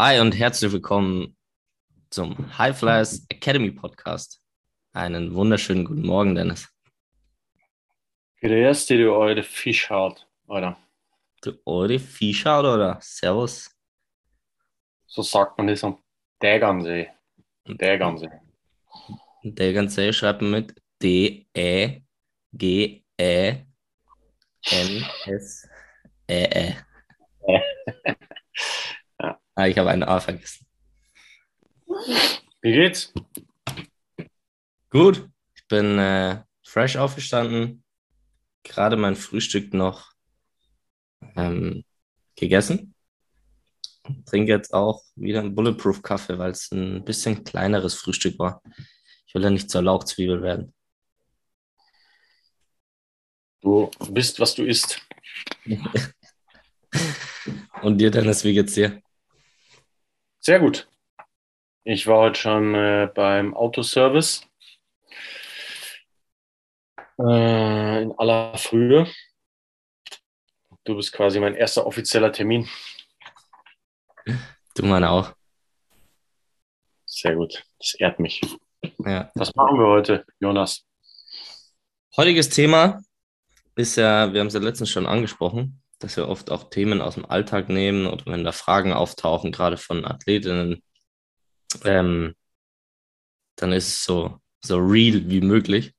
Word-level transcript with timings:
Hi 0.00 0.20
und 0.20 0.38
herzlich 0.38 0.70
willkommen 0.70 1.36
zum 2.10 2.56
High 2.56 2.78
Flyers 2.78 3.26
Academy 3.30 3.72
Podcast. 3.72 4.40
Einen 4.92 5.34
wunderschönen 5.34 5.84
guten 5.84 6.06
Morgen, 6.06 6.36
Dennis. 6.36 6.68
Grüß 8.40 8.86
dich, 8.86 9.00
du 9.00 9.12
alte 9.16 9.42
Fischhaut, 9.42 10.24
Alter. 10.46 10.78
Du 11.42 11.58
eure 11.66 11.98
Fischhaut, 11.98 12.64
oder? 12.64 13.00
Servus. 13.00 13.76
So 15.04 15.22
sagt 15.22 15.58
man 15.58 15.66
das 15.66 15.82
am 15.82 15.98
Tegernsee. 16.38 17.08
Tegernsee. 17.66 18.30
Tegernsee 19.42 20.12
schreibt 20.12 20.42
man 20.42 20.52
mit 20.52 20.80
D-E-G-E-N-S-E-E. 21.02 22.04
Ah, 29.58 29.66
ich 29.66 29.76
habe 29.76 29.90
ein 29.90 30.04
A 30.04 30.20
vergessen. 30.20 30.68
Wie 32.62 32.72
geht's? 32.72 33.12
Gut, 34.88 35.28
ich 35.56 35.66
bin 35.66 35.98
äh, 35.98 36.44
fresh 36.64 36.96
aufgestanden, 36.96 37.82
gerade 38.62 38.96
mein 38.96 39.16
Frühstück 39.16 39.74
noch 39.74 40.12
ähm, 41.34 41.84
gegessen. 42.36 42.94
Trinke 44.26 44.52
jetzt 44.52 44.72
auch 44.72 45.02
wieder 45.16 45.40
einen 45.40 45.56
Bulletproof-Kaffee, 45.56 46.38
weil 46.38 46.52
es 46.52 46.70
ein 46.70 47.04
bisschen 47.04 47.42
kleineres 47.42 47.96
Frühstück 47.96 48.38
war. 48.38 48.62
Ich 49.26 49.34
will 49.34 49.42
ja 49.42 49.50
nicht 49.50 49.70
zur 49.70 49.82
Lauchzwiebel 49.82 50.40
werden. 50.40 50.72
Du 53.60 53.90
bist, 54.08 54.38
was 54.38 54.54
du 54.54 54.62
isst. 54.62 55.04
Und 57.82 57.98
dir, 57.98 58.12
Dennis, 58.12 58.44
wie 58.44 58.54
geht's 58.54 58.74
dir? 58.74 59.02
Sehr 60.48 60.60
gut. 60.60 60.88
Ich 61.84 62.06
war 62.06 62.20
heute 62.20 62.40
schon 62.40 62.74
äh, 62.74 63.10
beim 63.14 63.52
Autoservice 63.52 64.40
äh, 67.18 68.02
in 68.02 68.14
aller 68.16 68.56
Frühe. 68.56 69.06
Du 70.84 70.96
bist 70.96 71.12
quasi 71.12 71.38
mein 71.38 71.54
erster 71.54 71.86
offizieller 71.86 72.32
Termin. 72.32 72.66
Du 74.74 74.86
meine 74.86 75.10
auch. 75.10 75.34
Sehr 77.04 77.34
gut. 77.34 77.62
Das 77.78 77.92
ehrt 77.98 78.18
mich. 78.18 78.40
Ja. 79.04 79.30
Was 79.34 79.54
machen 79.54 79.78
wir 79.78 79.86
heute, 79.86 80.24
Jonas? 80.40 80.82
Heutiges 82.16 82.48
Thema 82.48 83.02
ist 83.76 83.96
ja, 83.96 84.32
wir 84.32 84.40
haben 84.40 84.46
es 84.46 84.54
ja 84.54 84.60
letztens 84.60 84.88
schon 84.88 85.04
angesprochen, 85.04 85.82
dass 85.98 86.16
wir 86.16 86.28
oft 86.28 86.50
auch 86.50 86.70
Themen 86.70 87.00
aus 87.00 87.14
dem 87.14 87.26
Alltag 87.26 87.68
nehmen 87.68 88.06
oder 88.06 88.26
wenn 88.26 88.44
da 88.44 88.52
Fragen 88.52 88.92
auftauchen, 88.92 89.52
gerade 89.52 89.76
von 89.76 90.04
Athletinnen, 90.04 90.82
ähm, 91.84 92.34
dann 93.56 93.72
ist 93.72 93.88
es 93.88 94.04
so, 94.04 94.38
so 94.64 94.78
real 94.78 95.28
wie 95.28 95.40
möglich. 95.40 95.92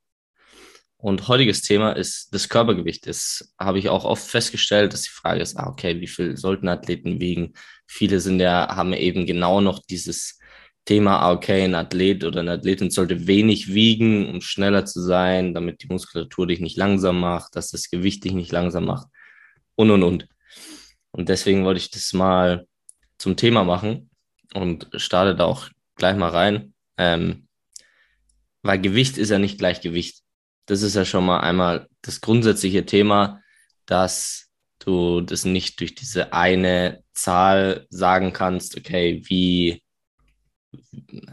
Und 0.98 1.30
heutiges 1.30 1.62
Thema 1.62 1.94
ist 1.94 2.34
das 2.34 2.50
Körpergewicht. 2.50 3.08
Das 3.08 3.54
habe 3.58 3.80
ich 3.80 3.88
auch 3.90 4.04
oft 4.04 4.28
festgestellt, 4.28 4.92
dass 4.94 5.04
die 5.04 5.12
Frage 5.12 5.42
ist, 5.42 5.58
ah, 5.58 5.68
okay, 5.68 6.02
wie 6.02 6.08
viel 6.08 6.36
sollten 6.36 6.68
Athleten 6.68 7.22
wiegen? 7.22 7.54
Viele 7.88 8.20
sind 8.20 8.40
ja, 8.42 8.76
haben 8.76 8.92
eben 8.94 9.26
genau 9.26 9.62
noch 9.62 9.80
dieses 9.90 10.40
Thema, 10.86 11.20
ah, 11.20 11.32
okay, 11.32 11.64
ein 11.64 11.76
Athlet 11.76 12.24
oder 12.26 12.42
eine 12.42 12.52
Athletin 12.54 12.90
sollte 12.92 13.28
wenig 13.28 13.74
wiegen, 13.74 14.30
um 14.30 14.42
schneller 14.42 14.86
zu 14.86 15.02
sein, 15.02 15.54
damit 15.54 15.84
die 15.84 15.88
Muskulatur 15.88 16.48
dich 16.48 16.60
nicht 16.60 16.78
langsam 16.78 17.20
macht, 17.20 17.56
dass 17.56 17.72
das 17.72 17.90
Gewicht 17.90 18.26
dich 18.26 18.34
nicht 18.34 18.52
langsam 18.52 18.86
macht 18.86 19.08
und, 19.80 19.92
und, 19.92 20.04
und. 20.04 20.28
Und 21.12 21.30
deswegen 21.30 21.64
wollte 21.64 21.80
ich 21.80 21.90
das 21.90 22.12
mal 22.12 22.68
zum 23.18 23.38
Thema 23.38 23.64
machen 23.64 24.10
und 24.54 24.90
starte 24.96 25.36
da 25.36 25.46
auch 25.46 25.70
gleich 25.96 26.18
mal 26.18 26.32
rein, 26.32 26.74
ähm, 26.98 27.48
weil 28.62 28.82
Gewicht 28.82 29.18
ist 29.18 29.30
ja 29.30 29.40
nicht 29.40 29.58
gleich 29.58 29.80
Gewicht. 29.80 30.22
Das 30.66 30.82
ist 30.82 30.98
ja 30.98 31.06
schon 31.06 31.26
mal 31.26 31.40
einmal 31.40 31.88
das 32.02 32.20
grundsätzliche 32.20 32.86
Thema, 32.86 33.42
dass 33.86 34.50
du 34.80 35.22
das 35.22 35.46
nicht 35.46 35.80
durch 35.80 35.96
diese 35.96 36.34
eine 36.34 37.02
Zahl 37.14 37.88
sagen 37.90 38.34
kannst, 38.34 38.76
okay, 38.76 39.22
wie, 39.28 39.82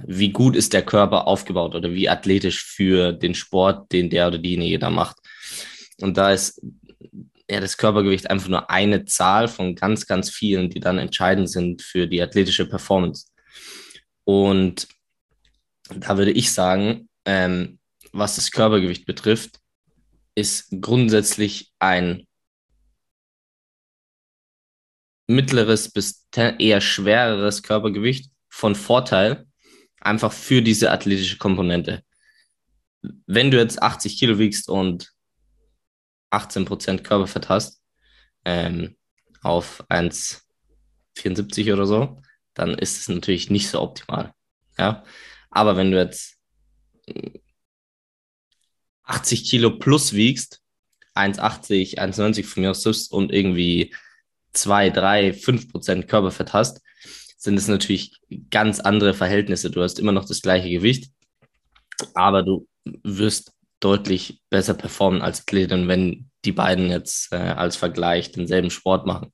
wie 0.07 0.31
gut 0.31 0.55
ist 0.55 0.73
der 0.73 0.83
Körper 0.83 1.27
aufgebaut 1.27 1.75
oder 1.75 1.93
wie 1.93 2.09
athletisch 2.09 2.65
für 2.65 3.13
den 3.13 3.35
Sport, 3.35 3.91
den 3.91 4.09
der 4.09 4.29
oder 4.29 4.39
diejenige 4.39 4.79
da 4.79 4.89
macht. 4.89 5.17
Und 6.01 6.17
da 6.17 6.31
ist 6.31 6.63
ja 7.51 7.61
das 7.61 7.77
Körpergewicht 7.77 8.31
einfach 8.31 8.49
nur 8.49 8.71
eine 8.71 9.05
Zahl 9.05 9.49
von 9.49 9.75
ganz, 9.75 10.07
ganz 10.07 10.31
vielen, 10.31 10.71
die 10.71 10.81
dann 10.81 10.99
entscheidend 10.99 11.51
sind 11.51 11.83
für 11.83 12.07
die 12.07 12.21
athletische 12.21 12.69
Performance. 12.69 13.27
Und 14.25 14.89
da 15.89 16.19
würde 16.19 16.33
ich 16.33 16.53
sagen, 16.53 17.09
ähm, 17.25 17.79
was 18.13 18.37
das 18.37 18.51
Körpergewicht 18.51 19.07
betrifft, 19.07 19.61
ist 20.35 20.69
grundsätzlich 20.81 21.73
ein 21.79 22.27
mittleres 25.29 25.91
bis 25.91 26.27
eher 26.35 26.81
schwereres 26.81 27.63
Körpergewicht 27.63 28.31
von 28.49 28.75
Vorteil, 28.75 29.47
einfach 30.01 30.33
für 30.33 30.63
diese 30.63 30.91
athletische 30.91 31.39
Komponente. 31.39 32.03
Wenn 33.27 33.51
du 33.51 33.59
jetzt 33.59 33.83
80 33.83 34.19
Kilo 34.19 34.39
wiegst 34.39 34.69
und 34.69 35.16
18% 36.37 37.03
Körperfett 37.03 37.49
hast, 37.49 37.83
ähm, 38.45 38.97
auf 39.43 39.85
1,74 39.89 41.73
oder 41.73 41.87
so, 41.87 42.23
dann 42.55 42.75
ist 42.75 43.01
es 43.01 43.09
natürlich 43.09 43.51
nicht 43.51 43.69
so 43.69 43.81
optimal. 43.81 44.33
Ja, 44.79 45.05
aber 45.51 45.77
wenn 45.77 45.91
du 45.91 45.99
jetzt 45.99 46.37
80 49.05 49.49
Kilo 49.49 49.79
plus 49.79 50.13
wiegst, 50.13 50.61
1,80, 51.15 51.99
1,90 51.99 52.45
von 52.45 52.63
mir 52.63 52.71
aus 52.71 53.09
und 53.09 53.33
irgendwie 53.33 53.95
2, 54.53 54.91
3, 54.91 55.33
5 55.33 55.71
Prozent 55.71 56.09
Körperfett 56.09 56.53
hast, 56.53 56.83
sind 57.39 57.57
es 57.57 57.69
natürlich 57.69 58.21
ganz 58.51 58.81
andere 58.81 59.15
Verhältnisse. 59.15 59.71
Du 59.71 59.83
hast 59.83 59.99
immer 59.99 60.13
noch 60.13 60.25
das 60.25 60.43
gleiche 60.43 60.69
Gewicht, 60.69 61.11
aber 62.15 62.43
du 62.43 62.67
wirst 62.85 63.53
deutlich 63.81 64.41
besser 64.51 64.75
performen 64.75 65.23
als 65.23 65.41
Athletin, 65.43 65.89
wenn 65.89 66.31
die 66.45 66.53
beiden 66.53 66.91
jetzt 66.91 67.33
äh, 67.33 67.37
als 67.37 67.77
Vergleich 67.77 68.33
denselben 68.33 68.71
Sport 68.71 69.07
machen. 69.07 69.33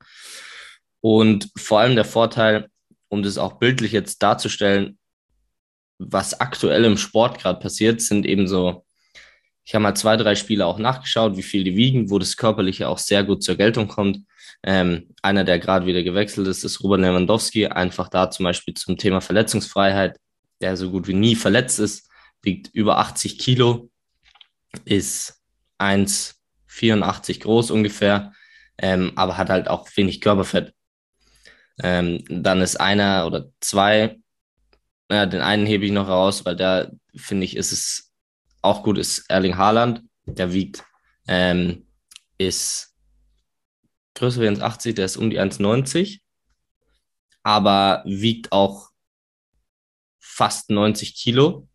Und 1.00 1.50
vor 1.56 1.80
allem 1.80 1.94
der 1.94 2.04
Vorteil, 2.04 2.68
um 3.08 3.22
das 3.22 3.38
auch 3.38 3.58
bildlich 3.58 3.92
jetzt 3.92 4.22
darzustellen, 4.22 4.98
was 5.98 6.40
aktuell 6.40 6.84
im 6.84 6.96
Sport 6.96 7.38
gerade 7.38 7.60
passiert, 7.60 8.00
sind 8.00 8.26
eben 8.26 8.48
so, 8.48 8.84
ich 9.64 9.74
habe 9.74 9.82
mal 9.82 9.94
zwei, 9.94 10.16
drei 10.16 10.34
Spiele 10.34 10.66
auch 10.66 10.78
nachgeschaut, 10.78 11.36
wie 11.36 11.42
viel 11.42 11.64
die 11.64 11.76
wiegen, 11.76 12.10
wo 12.10 12.18
das 12.18 12.36
Körperliche 12.36 12.88
auch 12.88 12.98
sehr 12.98 13.22
gut 13.22 13.42
zur 13.42 13.56
Geltung 13.56 13.88
kommt. 13.88 14.20
Ähm, 14.64 15.10
einer, 15.22 15.44
der 15.44 15.58
gerade 15.58 15.86
wieder 15.86 16.02
gewechselt 16.02 16.48
ist, 16.48 16.64
ist 16.64 16.82
Robert 16.82 17.00
Lewandowski, 17.00 17.66
einfach 17.66 18.08
da 18.08 18.30
zum 18.30 18.44
Beispiel 18.44 18.74
zum 18.74 18.96
Thema 18.96 19.20
Verletzungsfreiheit, 19.20 20.18
der 20.60 20.76
so 20.76 20.90
gut 20.90 21.06
wie 21.06 21.14
nie 21.14 21.36
verletzt 21.36 21.78
ist, 21.78 22.08
wiegt 22.42 22.70
über 22.72 22.98
80 22.98 23.38
Kilo, 23.38 23.90
ist 24.84 25.42
1,84 25.78 27.40
groß 27.40 27.70
ungefähr, 27.70 28.32
ähm, 28.78 29.12
aber 29.16 29.36
hat 29.36 29.50
halt 29.50 29.68
auch 29.68 29.88
wenig 29.96 30.20
Körperfett. 30.20 30.74
Ähm, 31.82 32.24
dann 32.28 32.60
ist 32.60 32.80
einer 32.80 33.26
oder 33.26 33.50
zwei, 33.60 34.18
naja, 35.08 35.26
den 35.26 35.40
einen 35.40 35.66
hebe 35.66 35.84
ich 35.84 35.92
noch 35.92 36.08
raus, 36.08 36.44
weil 36.44 36.56
da 36.56 36.90
finde 37.14 37.44
ich, 37.44 37.56
ist 37.56 37.72
es 37.72 38.12
auch 38.60 38.82
gut, 38.82 38.98
ist 38.98 39.28
Erling 39.28 39.56
Haaland, 39.56 40.02
der 40.24 40.52
wiegt, 40.52 40.84
ähm, 41.26 41.86
ist 42.38 42.94
größer 44.14 44.40
wie 44.40 44.48
1,80, 44.48 44.94
der 44.94 45.06
ist 45.06 45.16
um 45.16 45.30
die 45.30 45.40
1,90, 45.40 46.20
aber 47.42 48.02
wiegt 48.06 48.52
auch 48.52 48.90
fast 50.20 50.70
90 50.70 51.14
Kilo, 51.16 51.68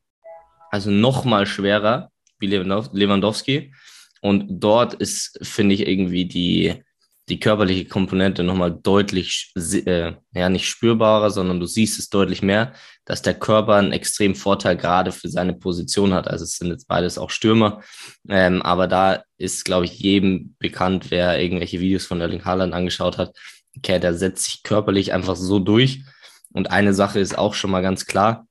also 0.71 0.89
noch 0.89 1.25
mal 1.25 1.45
schwerer 1.45 2.12
wie 2.39 2.48
Lewandowski. 2.48 3.74
Und 4.22 4.45
dort 4.50 4.95
ist, 4.95 5.39
finde 5.42 5.75
ich, 5.75 5.88
irgendwie 5.88 6.25
die, 6.25 6.84
die 7.30 7.39
körperliche 7.39 7.86
Komponente 7.86 8.44
nochmal 8.44 8.72
deutlich, 8.72 9.54
äh, 9.56 10.13
ja, 10.34 10.50
nicht 10.50 10.68
spürbarer, 10.68 11.30
sondern 11.30 11.60
du 11.60 11.66
siehst 11.66 12.00
es 12.00 12.10
deutlich 12.10 12.42
mehr, 12.42 12.74
dass 13.06 13.22
der 13.22 13.34
Körper 13.34 13.75
einen 13.75 13.92
extremen 13.92 14.36
Vorteil 14.36 14.78
gerade 14.78 15.12
für 15.12 15.30
seine 15.30 15.54
Position 15.54 16.13
hat. 16.13 16.28
Also 16.28 16.45
es 16.45 16.57
sind 16.57 16.69
jetzt 16.69 16.88
beides 16.88 17.18
auch 17.18 17.30
Stürmer, 17.30 17.81
ähm, 18.30 18.62
aber 18.62 18.88
da 18.88 19.24
ist, 19.38 19.66
glaube 19.66 19.86
ich, 19.86 20.00
jedem 20.00 20.56
bekannt, 20.60 21.12
wer 21.12 21.42
irgendwelche 21.42 21.80
Videos 21.80 22.06
von 22.06 22.22
Erling 22.22 22.45
Haaland 22.45 22.74
angeschaut 22.74 23.18
hat, 23.18 23.36
okay, 23.75 24.00
der 24.00 24.13
setzt 24.13 24.45
sich 24.45 24.63
körperlich 24.63 25.13
einfach 25.13 25.36
so 25.36 25.60
durch. 25.60 26.04
Und 26.51 26.72
eine 26.72 26.94
Sache 26.94 27.19
ist 27.19 27.38
auch 27.38 27.54
schon 27.54 27.72
mal 27.72 27.81
ganz 27.81 28.06
klar, 28.06 28.48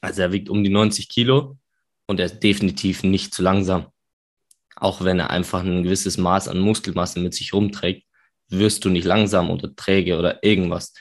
also 0.00 0.20
er 0.22 0.32
wiegt 0.32 0.50
um 0.50 0.62
die 0.62 0.70
90 0.70 1.08
Kilo 1.08 1.56
und 2.06 2.20
er 2.20 2.26
ist 2.26 2.40
definitiv 2.40 3.02
nicht 3.02 3.34
zu 3.34 3.42
langsam 3.42 3.86
auch 4.76 5.04
wenn 5.04 5.20
er 5.20 5.30
einfach 5.30 5.62
ein 5.62 5.82
gewisses 5.82 6.18
Maß 6.18 6.48
an 6.48 6.58
Muskelmasse 6.58 7.20
mit 7.20 7.34
sich 7.34 7.52
rumträgt, 7.52 8.04
wirst 8.48 8.84
du 8.84 8.90
nicht 8.90 9.04
langsam 9.04 9.50
oder 9.50 9.74
träge 9.74 10.18
oder 10.18 10.42
irgendwas. 10.42 10.92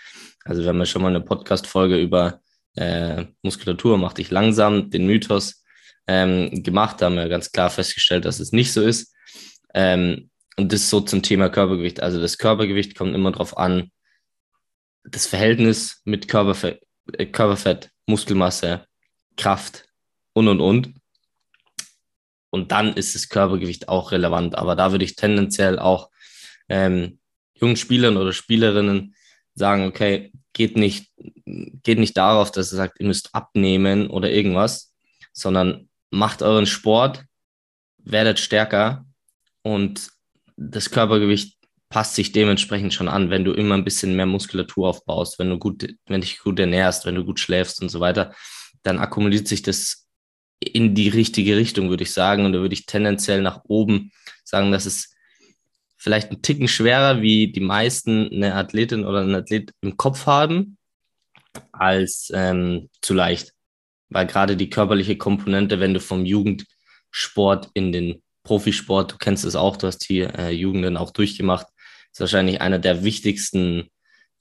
Also 0.46 0.62
wir 0.62 0.70
haben 0.70 0.80
ja 0.80 0.86
schon 0.86 1.02
mal 1.02 1.10
eine 1.10 1.22
Podcast-Folge 1.22 1.98
über 1.98 2.40
äh, 2.76 3.26
Muskulatur 3.44 3.98
macht 3.98 4.18
dich 4.18 4.32
langsam, 4.32 4.90
den 4.90 5.06
Mythos 5.06 5.64
ähm, 6.08 6.64
gemacht. 6.64 7.02
Da 7.02 7.06
haben 7.06 7.16
wir 7.16 7.30
ganz 7.30 7.52
klar 7.52 7.70
festgestellt, 7.70 8.26
dass 8.26 8.40
es 8.40 8.52
nicht 8.52 8.74
so 8.74 8.82
ist. 8.82 9.14
Ähm, 9.74 10.30
und 10.58 10.72
das 10.72 10.82
ist 10.82 10.90
so 10.90 11.02
zum 11.02 11.22
Thema 11.22 11.50
Körpergewicht. 11.50 12.02
Also 12.02 12.20
das 12.20 12.38
Körpergewicht 12.38 12.96
kommt 12.96 13.14
immer 13.14 13.32
darauf 13.32 13.58
an, 13.58 13.92
das 15.04 15.28
Verhältnis 15.28 16.02
mit 16.06 16.28
Körperfett, 16.28 16.82
äh, 17.14 17.26
Körperfett, 17.26 17.92
Muskelmasse, 18.08 18.86
Kraft 19.38 19.86
und 20.34 20.48
und 20.48 20.62
und. 20.62 20.94
Und 22.50 22.72
dann 22.72 22.94
ist 22.94 23.16
das 23.16 23.30
Körpergewicht 23.30 23.90
auch 23.90 24.12
relevant. 24.12 24.56
Aber 24.56 24.76
da 24.76 24.92
würde 24.92 25.06
ich 25.06 25.16
tendenziell 25.16 25.80
auch 25.80 26.10
ähm, 26.70 27.20
jungen 27.56 27.78
Spielern 27.78 28.18
oder 28.18 28.34
Spielerinnen 28.34 29.16
sagen, 29.56 29.86
okay, 29.86 30.32
geht 30.54 30.78
nicht, 30.78 31.12
geht 31.46 32.00
nicht 32.00 32.16
darauf, 32.18 32.52
dass 32.52 32.72
ihr 32.72 32.78
sagt, 32.78 33.00
ihr 33.00 33.08
müsst 33.08 33.34
abnehmen 33.34 34.08
oder 34.08 34.30
irgendwas, 34.30 34.94
sondern 35.32 35.90
macht 36.12 36.42
euren 36.42 36.68
Sport, 36.68 37.26
werdet 37.98 38.40
stärker 38.40 39.06
und 39.64 40.10
das 40.56 40.92
Körpergewicht 40.92 41.58
passt 41.90 42.16
sich 42.16 42.32
dementsprechend 42.32 42.94
schon 42.94 43.08
an, 43.08 43.30
wenn 43.30 43.46
du 43.46 43.54
immer 43.54 43.76
ein 43.76 43.84
bisschen 43.84 44.16
mehr 44.16 44.26
Muskulatur 44.26 44.90
aufbaust, 44.90 45.38
wenn 45.40 45.50
du 45.50 45.58
gut, 45.58 45.96
wenn 46.08 46.22
dich 46.22 46.40
gut 46.40 46.60
ernährst, 46.60 47.06
wenn 47.06 47.16
du 47.16 47.24
gut 47.24 47.40
schläfst 47.40 47.82
und 47.82 47.90
so 47.90 48.00
weiter, 48.00 48.34
dann 48.82 49.00
akkumuliert 49.00 49.48
sich 49.48 49.62
das 49.62 50.03
in 50.64 50.96
die 50.96 51.10
richtige 51.10 51.56
Richtung, 51.58 51.90
würde 51.90 52.04
ich 52.04 52.12
sagen. 52.12 52.46
Und 52.46 52.54
da 52.54 52.60
würde 52.60 52.74
ich 52.74 52.86
tendenziell 52.86 53.42
nach 53.42 53.62
oben 53.66 54.12
sagen, 54.44 54.72
dass 54.72 54.86
es 54.86 55.16
vielleicht 55.98 56.32
ein 56.32 56.42
Ticken 56.42 56.68
schwerer, 56.68 57.22
wie 57.22 57.52
die 57.52 57.62
meisten 57.62 58.30
eine 58.32 58.56
Athletin 58.56 59.06
oder 59.06 59.22
ein 59.22 59.36
Athlet 59.36 59.72
im 59.82 59.96
Kopf 59.96 60.26
haben, 60.26 60.78
als 61.72 62.32
ähm, 62.34 62.90
zu 63.02 63.14
leicht. 63.14 63.54
Weil 64.10 64.28
gerade 64.28 64.58
die 64.58 64.70
körperliche 64.70 65.18
Komponente, 65.18 65.80
wenn 65.80 65.94
du 65.94 66.00
vom 66.00 66.26
Jugendsport 66.26 67.70
in 67.74 67.92
den 67.92 68.22
Profisport, 68.44 69.14
du 69.14 69.18
kennst 69.18 69.46
es 69.46 69.56
auch, 69.56 69.78
du 69.78 69.88
hast 69.88 70.10
die 70.10 70.20
äh, 70.20 70.50
Jugenden 70.50 70.98
auch 70.98 71.12
durchgemacht, 71.12 71.68
ist 72.12 72.20
wahrscheinlich 72.20 72.60
einer 72.62 72.80
der 72.80 73.04
wichtigsten 73.04 73.90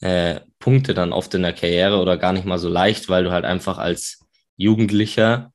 äh, 0.00 0.40
Punkte 0.58 0.94
dann 0.94 1.12
oft 1.12 1.32
in 1.34 1.42
der 1.42 1.52
Karriere 1.52 2.00
oder 2.00 2.18
gar 2.18 2.32
nicht 2.32 2.44
mal 2.44 2.58
so 2.58 2.68
leicht, 2.68 3.08
weil 3.08 3.24
du 3.24 3.30
halt 3.30 3.44
einfach 3.44 3.78
als 3.78 4.20
Jugendlicher 4.56 5.51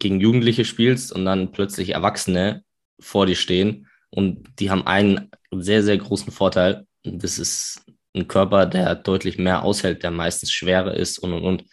gegen 0.00 0.20
Jugendliche 0.20 0.64
spielst 0.64 1.12
und 1.12 1.24
dann 1.24 1.52
plötzlich 1.52 1.90
Erwachsene 1.90 2.64
vor 2.98 3.26
dir 3.26 3.36
stehen 3.36 3.86
und 4.10 4.48
die 4.58 4.70
haben 4.70 4.86
einen 4.86 5.30
sehr, 5.52 5.82
sehr 5.82 5.98
großen 5.98 6.32
Vorteil. 6.32 6.86
Das 7.04 7.38
ist 7.38 7.84
ein 8.14 8.26
Körper, 8.26 8.66
der 8.66 8.96
deutlich 8.96 9.38
mehr 9.38 9.62
aushält, 9.62 10.02
der 10.02 10.10
meistens 10.10 10.50
schwerer 10.50 10.94
ist 10.94 11.18
und 11.18 11.32
und 11.32 11.44
und. 11.44 11.64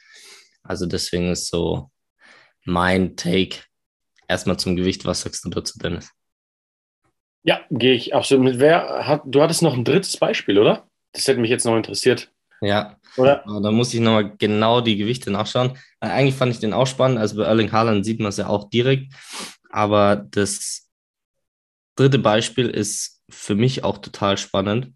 Also 0.63 0.85
deswegen 0.85 1.31
ist 1.31 1.47
so 1.47 1.89
mein 2.63 3.15
Take 3.15 3.63
erstmal 4.27 4.57
zum 4.57 4.75
Gewicht. 4.75 5.05
Was 5.05 5.21
sagst 5.21 5.43
du 5.45 5.49
dazu, 5.49 5.79
Dennis? 5.79 6.11
Ja, 7.43 7.61
gehe 7.71 7.93
ich 7.93 8.13
absolut 8.13 8.43
mit. 8.43 8.59
Wer 8.59 9.07
hat, 9.07 9.21
du 9.25 9.41
hattest 9.41 9.61
noch 9.61 9.73
ein 9.73 9.85
drittes 9.85 10.17
Beispiel, 10.17 10.59
oder? 10.59 10.87
Das 11.13 11.27
hätte 11.27 11.39
mich 11.39 11.49
jetzt 11.49 11.65
noch 11.65 11.77
interessiert. 11.77 12.31
Ja, 12.61 12.97
oder? 13.17 13.43
Da 13.45 13.71
muss 13.71 13.93
ich 13.93 13.99
nochmal 13.99 14.35
genau 14.37 14.81
die 14.81 14.97
Gewichte 14.97 15.31
nachschauen. 15.31 15.77
Äh, 15.99 16.07
eigentlich 16.07 16.35
fand 16.35 16.51
ich 16.51 16.59
den 16.59 16.73
auch 16.73 16.87
spannend. 16.87 17.19
Also 17.19 17.37
bei 17.37 17.43
Erling 17.43 17.71
Haaland 17.71 18.05
sieht 18.05 18.19
man 18.19 18.29
es 18.29 18.37
ja 18.37 18.47
auch 18.47 18.69
direkt. 18.69 19.13
Aber 19.69 20.15
das 20.15 20.87
dritte 21.95 22.19
Beispiel 22.19 22.69
ist 22.69 23.21
für 23.29 23.55
mich 23.55 23.83
auch 23.83 23.97
total 23.97 24.37
spannend, 24.37 24.93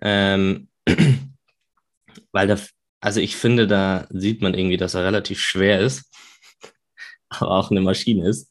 ähm, 0.00 0.68
weil 2.32 2.46
da, 2.46 2.56
also 3.00 3.20
ich 3.20 3.36
finde, 3.36 3.66
da 3.66 4.06
sieht 4.10 4.40
man 4.40 4.54
irgendwie, 4.54 4.76
dass 4.76 4.94
er 4.94 5.04
relativ 5.04 5.40
schwer 5.40 5.80
ist, 5.80 6.10
aber 7.28 7.50
auch 7.50 7.70
eine 7.70 7.80
Maschine 7.80 8.28
ist. 8.28 8.50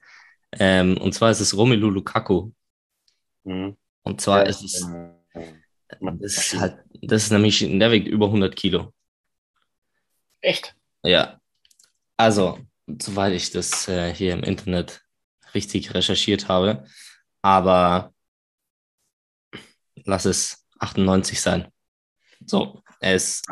Ähm, 0.54 0.98
und 0.98 1.13
zwar 1.13 1.31
ist 1.31 1.40
es 1.40 1.56
Romelu 1.56 1.90
Lukaku. 1.90 2.52
Mhm. 3.44 3.78
Und 4.04 4.19
zwar 4.19 4.40
ja, 4.40 4.50
ist 4.50 4.63
es, 4.63 4.88
das 5.88 6.38
ist 6.38 6.60
halt, 6.60 6.78
das 7.01 7.24
ist 7.24 7.31
nämlich, 7.31 7.59
der 7.59 7.92
wiegt 7.92 8.07
über 8.07 8.27
100 8.27 8.56
Kilo. 8.56 8.94
Echt? 10.42 10.75
Ja. 11.03 11.39
Also, 12.18 12.59
soweit 13.01 13.33
ich 13.33 13.51
das 13.51 13.88
äh, 13.88 14.13
hier 14.13 14.33
im 14.33 14.44
Internet 14.44 15.01
richtig 15.53 15.94
recherchiert 15.94 16.48
habe, 16.48 16.86
aber 17.42 18.13
lass 20.06 20.25
es 20.25 20.65
98 20.80 21.42
sein. 21.42 21.68
So, 22.45 22.81
er 23.00 23.15
ist 23.15 23.45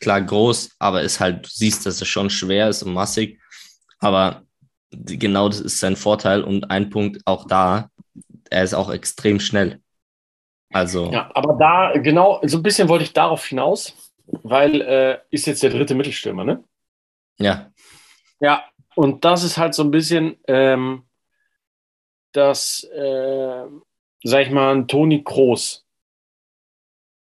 klar 0.00 0.22
groß, 0.22 0.76
aber 0.78 1.02
ist 1.02 1.20
halt, 1.20 1.46
du 1.46 1.50
siehst, 1.50 1.84
dass 1.86 2.00
er 2.00 2.06
schon 2.06 2.30
schwer 2.30 2.68
ist 2.68 2.82
und 2.82 2.92
massig, 2.92 3.40
aber 3.98 4.44
genau 4.90 5.48
das 5.48 5.60
ist 5.60 5.80
sein 5.80 5.96
Vorteil 5.96 6.42
und 6.42 6.70
ein 6.70 6.90
Punkt 6.90 7.20
auch 7.26 7.46
da, 7.46 7.90
er 8.50 8.64
ist 8.64 8.74
auch 8.74 8.90
extrem 8.90 9.40
schnell. 9.40 9.80
Also. 10.72 11.10
Ja, 11.12 11.30
aber 11.34 11.56
da, 11.58 11.92
genau, 11.98 12.40
so 12.44 12.58
ein 12.58 12.62
bisschen 12.62 12.88
wollte 12.88 13.04
ich 13.04 13.12
darauf 13.12 13.44
hinaus, 13.44 14.12
weil 14.26 14.80
äh, 14.80 15.18
ist 15.30 15.46
jetzt 15.46 15.62
der 15.62 15.70
dritte 15.70 15.94
Mittelstürmer, 15.94 16.44
ne? 16.44 16.64
Ja. 17.38 17.70
Ja, 18.40 18.64
und 18.94 19.24
das 19.24 19.42
ist 19.42 19.58
halt 19.58 19.74
so 19.74 19.82
ein 19.82 19.90
bisschen, 19.90 20.36
ähm, 20.46 21.04
dass, 22.32 22.84
äh, 22.84 23.64
sag 24.22 24.42
ich 24.42 24.50
mal, 24.50 24.74
ein 24.74 24.88
Toni 24.88 25.24
Kroos 25.24 25.86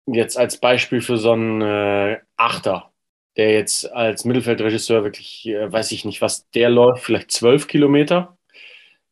jetzt 0.05 0.37
als 0.37 0.59
Beispiel 0.59 1.01
für 1.01 1.17
so 1.17 1.31
einen 1.31 1.61
äh, 1.61 2.19
Achter, 2.37 2.91
der 3.37 3.53
jetzt 3.53 3.91
als 3.91 4.25
Mittelfeldregisseur 4.25 5.03
wirklich, 5.03 5.47
äh, 5.47 5.71
weiß 5.71 5.91
ich 5.91 6.05
nicht, 6.05 6.21
was 6.21 6.49
der 6.51 6.69
läuft, 6.69 7.03
vielleicht 7.03 7.31
zwölf 7.31 7.67
Kilometer 7.67 8.37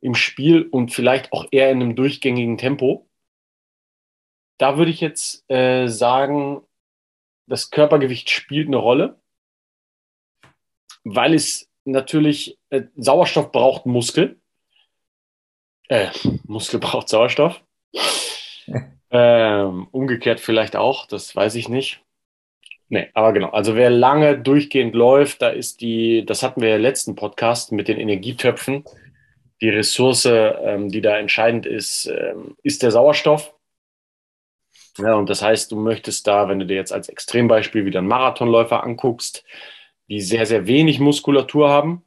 im 0.01 0.15
Spiel 0.15 0.63
und 0.63 0.93
vielleicht 0.93 1.33
auch 1.33 1.47
eher 1.51 1.71
in 1.71 1.81
einem 1.81 1.95
durchgängigen 1.95 2.57
Tempo. 2.57 3.06
Da 4.57 4.77
würde 4.77 4.91
ich 4.91 5.01
jetzt 5.01 5.49
äh, 5.49 5.87
sagen, 5.87 6.61
das 7.47 7.69
Körpergewicht 7.69 8.29
spielt 8.29 8.67
eine 8.67 8.77
Rolle, 8.77 9.19
weil 11.03 11.33
es 11.33 11.69
natürlich 11.85 12.57
äh, 12.69 12.83
Sauerstoff 12.95 13.51
braucht 13.51 13.85
Muskel 13.85 14.39
äh, 15.89 16.07
Muskel 16.45 16.79
braucht 16.79 17.09
Sauerstoff. 17.09 17.61
ähm, 19.11 19.87
umgekehrt 19.91 20.39
vielleicht 20.39 20.75
auch, 20.75 21.05
das 21.07 21.35
weiß 21.35 21.55
ich 21.55 21.69
nicht. 21.69 22.01
Nee, 22.89 23.09
aber 23.13 23.33
genau. 23.33 23.49
Also 23.49 23.75
wer 23.75 23.89
lange 23.89 24.39
durchgehend 24.39 24.95
läuft, 24.95 25.41
da 25.41 25.49
ist 25.49 25.81
die, 25.81 26.25
das 26.25 26.41
hatten 26.41 26.61
wir 26.61 26.75
im 26.75 26.81
letzten 26.81 27.15
Podcast 27.15 27.73
mit 27.73 27.89
den 27.89 27.99
Energietöpfen. 27.99 28.85
Die 29.61 29.69
Ressource, 29.69 30.25
ähm, 30.25 30.89
die 30.89 31.01
da 31.01 31.17
entscheidend 31.17 31.65
ist, 31.65 32.05
ähm, 32.05 32.55
ist 32.63 32.83
der 32.83 32.91
Sauerstoff. 32.91 33.53
Ja, 34.97 35.13
und 35.15 35.29
das 35.29 35.41
heißt, 35.41 35.71
du 35.71 35.75
möchtest 35.79 36.25
da, 36.27 36.49
wenn 36.49 36.59
du 36.59 36.65
dir 36.65 36.75
jetzt 36.75 36.91
als 36.91 37.09
Extrembeispiel 37.09 37.85
wieder 37.85 37.99
einen 37.99 38.07
Marathonläufer 38.07 38.83
anguckst, 38.83 39.43
die 40.09 40.21
sehr, 40.21 40.45
sehr 40.45 40.67
wenig 40.67 40.99
Muskulatur 40.99 41.69
haben 41.69 42.03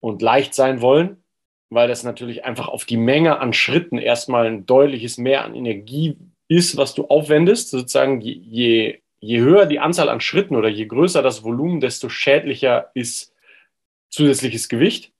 und 0.00 0.22
leicht 0.22 0.54
sein 0.54 0.80
wollen, 0.80 1.22
weil 1.70 1.88
das 1.88 2.04
natürlich 2.04 2.44
einfach 2.44 2.68
auf 2.68 2.84
die 2.84 2.96
Menge 2.96 3.38
an 3.40 3.52
Schritten 3.52 3.98
erstmal 3.98 4.46
ein 4.46 4.64
deutliches 4.64 5.18
Mehr 5.18 5.44
an 5.44 5.54
Energie 5.54 6.16
ist, 6.48 6.76
was 6.76 6.94
du 6.94 7.06
aufwendest. 7.06 7.70
Sozusagen, 7.70 8.20
je, 8.20 9.00
je 9.18 9.40
höher 9.40 9.66
die 9.66 9.80
Anzahl 9.80 10.08
an 10.08 10.20
Schritten 10.20 10.56
oder 10.56 10.68
je 10.68 10.86
größer 10.86 11.22
das 11.22 11.42
Volumen, 11.42 11.80
desto 11.80 12.08
schädlicher 12.08 12.90
ist 12.94 13.34
zusätzliches 14.08 14.68
Gewicht. 14.68 15.12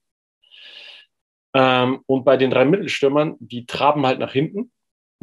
Ähm, 1.54 2.00
und 2.06 2.24
bei 2.24 2.36
den 2.36 2.50
drei 2.50 2.64
Mittelstürmern, 2.64 3.36
die 3.40 3.66
traben 3.66 4.06
halt 4.06 4.18
nach 4.18 4.32
hinten 4.32 4.70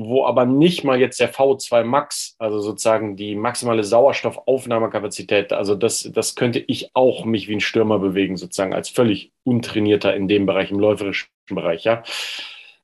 wo 0.05 0.25
aber 0.25 0.46
nicht 0.46 0.84
mal 0.84 1.00
jetzt 1.00 1.20
der 1.20 1.34
V2 1.34 1.84
Max, 1.84 2.36
also 2.39 2.60
sozusagen 2.60 3.15
die 3.15 3.36
maximale 3.36 3.84
Sauerstoffaufnahmekapazität, 3.84 5.53
also 5.53 5.75
das, 5.75 6.10
das 6.13 6.36
könnte 6.36 6.60
ich 6.60 6.91
auch 6.93 7.25
mich 7.25 7.48
wie 7.48 7.55
ein 7.55 7.62
Stürmer 7.62 8.00
bewegen, 8.00 8.38
sozusagen 8.38 8.74
als 8.74 8.89
völlig 8.89 9.31
untrainierter 9.43 10.15
in 10.15 10.27
dem 10.27 10.46
Bereich, 10.46 10.72
im 10.72 10.79
läuferischen 10.79 11.29
Bereich, 11.50 11.84
ja. 11.84 12.03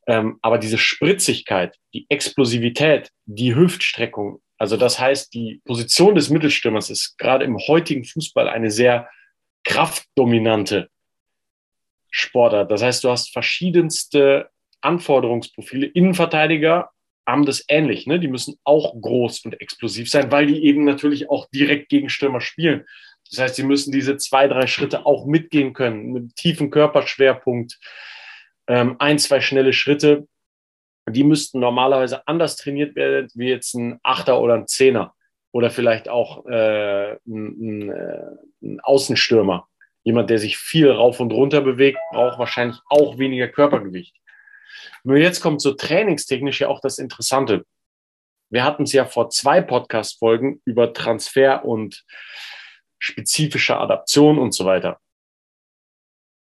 Ähm, 0.07 0.39
aber 0.41 0.57
diese 0.57 0.77
Spritzigkeit, 0.77 1.77
die 1.93 2.05
Explosivität, 2.09 3.09
die 3.25 3.55
Hüftstreckung, 3.55 4.39
also 4.57 4.77
das 4.77 4.99
heißt, 4.99 5.33
die 5.33 5.61
Position 5.65 6.15
des 6.15 6.29
Mittelstürmers 6.29 6.89
ist 6.89 7.17
gerade 7.17 7.45
im 7.45 7.57
heutigen 7.57 8.05
Fußball 8.05 8.47
eine 8.47 8.71
sehr 8.71 9.09
kraftdominante 9.63 10.89
Sportart. 12.09 12.71
Das 12.71 12.81
heißt, 12.81 13.03
du 13.03 13.09
hast 13.09 13.31
verschiedenste 13.31 14.49
Anforderungsprofile. 14.81 15.87
Innenverteidiger 15.87 16.89
haben 17.27 17.45
das 17.45 17.65
ähnlich. 17.67 18.07
Ne? 18.07 18.19
Die 18.19 18.29
müssen 18.29 18.57
auch 18.63 18.99
groß 18.99 19.41
und 19.45 19.59
explosiv 19.59 20.09
sein, 20.09 20.31
weil 20.31 20.47
die 20.47 20.63
eben 20.63 20.85
natürlich 20.85 21.29
auch 21.29 21.47
direkt 21.49 21.89
gegen 21.89 22.09
Stürmer 22.09 22.39
spielen. 22.39 22.85
Das 23.29 23.39
heißt, 23.39 23.55
sie 23.55 23.63
müssen 23.63 23.91
diese 23.91 24.15
zwei, 24.15 24.47
drei 24.47 24.67
Schritte 24.67 25.05
auch 25.05 25.25
mitgehen 25.25 25.73
können, 25.73 26.13
mit 26.13 26.35
tiefen 26.37 26.71
Körperschwerpunkt, 26.71 27.77
ähm, 28.67 28.95
ein, 28.99 29.19
zwei 29.19 29.41
schnelle 29.41 29.73
Schritte. 29.73 30.27
Die 31.09 31.25
müssten 31.25 31.59
normalerweise 31.59 32.25
anders 32.27 32.55
trainiert 32.55 32.95
werden 32.95 33.29
wie 33.35 33.49
jetzt 33.49 33.73
ein 33.75 33.99
Achter 34.03 34.39
oder 34.39 34.55
ein 34.55 34.67
Zehner. 34.67 35.13
oder 35.51 35.69
vielleicht 35.71 36.07
auch 36.07 36.45
äh, 36.45 37.13
ein, 37.13 37.19
ein, 37.25 37.89
äh, 37.89 38.21
ein 38.61 38.79
Außenstürmer. 38.81 39.67
Jemand, 40.03 40.29
der 40.29 40.39
sich 40.39 40.57
viel 40.57 40.89
rauf 40.89 41.19
und 41.19 41.33
runter 41.33 41.61
bewegt, 41.61 41.97
braucht 42.11 42.37
wahrscheinlich 42.37 42.77
auch 42.89 43.17
weniger 43.17 43.47
Körpergewicht. 43.47 44.15
Nur 45.03 45.17
jetzt 45.17 45.41
kommt 45.41 45.61
so 45.61 45.73
trainingstechnisch 45.73 46.61
ja 46.61 46.67
auch 46.67 46.81
das 46.81 46.97
Interessante. 46.97 47.65
Wir 48.49 48.63
hatten 48.63 48.83
es 48.83 48.93
ja 48.93 49.05
vor 49.05 49.29
zwei 49.29 49.61
Podcast-Folgen 49.61 50.61
über 50.65 50.93
Transfer 50.93 51.65
und 51.65 52.05
spezifische 52.99 53.77
Adaption 53.77 54.37
und 54.39 54.53
so 54.53 54.65
weiter. 54.65 54.99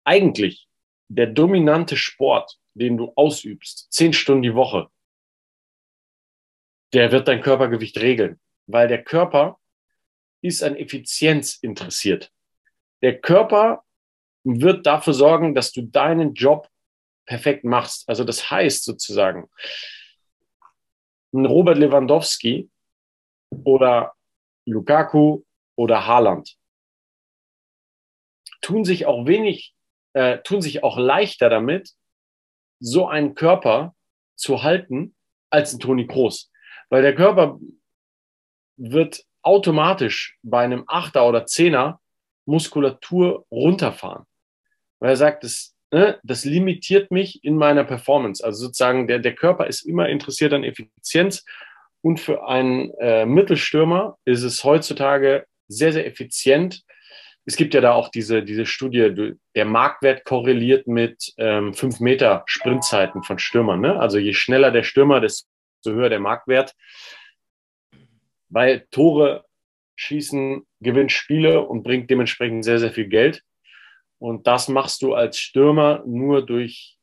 Eigentlich 0.05 0.69
der 1.09 1.29
dominante 1.29 1.97
Sport, 1.97 2.59
den 2.75 2.97
du 2.97 3.13
ausübst, 3.15 3.93
zehn 3.93 4.13
Stunden 4.13 4.43
die 4.43 4.55
Woche, 4.55 4.89
der 6.93 7.13
wird 7.13 7.29
dein 7.29 7.41
Körpergewicht 7.41 7.99
regeln, 7.99 8.41
weil 8.67 8.89
der 8.89 9.03
Körper 9.03 9.59
ist 10.43 10.63
an 10.63 10.77
Effizienz 10.77 11.57
interessiert. 11.57 12.33
Der 13.03 13.21
Körper 13.21 13.85
wird 14.45 14.87
dafür 14.87 15.15
sorgen, 15.15 15.55
dass 15.55 15.73
du 15.73 15.83
deinen 15.83 16.35
Job 16.35 16.69
perfekt 17.27 17.65
machst. 17.65 18.09
Also 18.09 18.25
das 18.25 18.51
heißt 18.51 18.85
sozusagen, 18.85 19.49
ein 21.33 21.47
Robert 21.47 21.79
Lewandowski 21.79 22.71
oder 23.65 24.15
Lukaku 24.67 25.43
oder 25.77 26.07
Haaland 26.07 26.57
tun 28.65 28.85
sich 28.85 29.07
auch 29.07 29.27
wenig, 29.27 29.75
äh, 30.15 30.39
tun 30.39 30.63
sich 30.63 30.83
auch 30.83 30.97
leichter 30.97 31.51
damit, 31.51 31.91
so 32.81 33.07
einen 33.07 33.35
Körper 33.35 33.95
zu 34.37 34.63
halten 34.63 35.15
als 35.51 35.75
ein 35.75 35.81
Toni 35.81 36.07
Kroos. 36.07 36.51
Weil 36.89 37.03
der 37.03 37.15
Körper 37.15 37.59
wird 38.77 39.25
automatisch 39.43 40.39
bei 40.43 40.65
einem 40.65 40.85
Achter 40.87 41.29
oder 41.29 41.47
Zehner 41.47 42.01
Muskulatur 42.47 43.47
runterfahren. 43.51 44.25
Weil 44.99 45.11
er 45.11 45.17
sagt, 45.17 45.45
das, 45.45 45.74
ne, 45.95 46.19
das 46.25 46.45
limitiert 46.45 47.11
mich 47.13 47.45
in 47.45 47.57
meiner 47.57 47.85
Performance. 47.85 48.45
Also 48.45 48.67
sozusagen, 48.67 49.07
der, 49.07 49.21
der 49.21 49.35
Körper 49.35 49.69
ist 49.69 49.83
immer 49.83 50.09
interessiert 50.09 50.53
an 50.53 50.65
Effizienz. 50.65 51.45
Und 52.03 52.19
für 52.19 52.47
einen 52.47 52.91
äh, 52.99 53.25
Mittelstürmer 53.25 54.19
ist 54.25 54.43
es 54.43 54.65
heutzutage 54.65 55.47
sehr, 55.69 55.93
sehr 55.93 56.07
effizient. 56.07 56.83
Es 57.47 57.57
gibt 57.57 57.75
ja 57.75 57.81
da 57.81 57.93
auch 57.93 58.09
diese, 58.09 58.43
diese 58.43 58.67
Studie, 58.67 59.35
der 59.55 59.65
Marktwert 59.65 60.25
korreliert 60.25 60.89
mit 60.89 61.33
ähm, 61.39 61.73
5 61.73 62.01
Meter 62.01 62.43
Sprintzeiten 62.47 63.23
von 63.23 63.39
Stürmern. 63.39 63.81
Ne? 63.81 63.99
Also 63.99 64.19
je 64.19 64.33
schneller 64.33 64.73
der 64.73 64.83
Stürmer, 64.83 65.21
desto 65.21 65.47
höher 65.87 66.09
der 66.09 66.21
Marktwert. 66.21 66.75
Weil 68.49 68.87
Tore 68.91 69.45
schießen 69.97 70.67
gewinnt 70.81 71.13
Spiele 71.13 71.63
und 71.63 71.85
bringt 71.85 72.11
dementsprechend 72.11 72.65
sehr, 72.65 72.81
sehr 72.81 72.91
viel 72.91 73.07
Geld. 73.07 73.43
Und 74.19 74.47
das 74.47 74.69
machst 74.69 75.03
du 75.03 75.15
als 75.15 75.39
Stürmer 75.39 76.03
nur 76.07 76.45
durch 76.45 76.99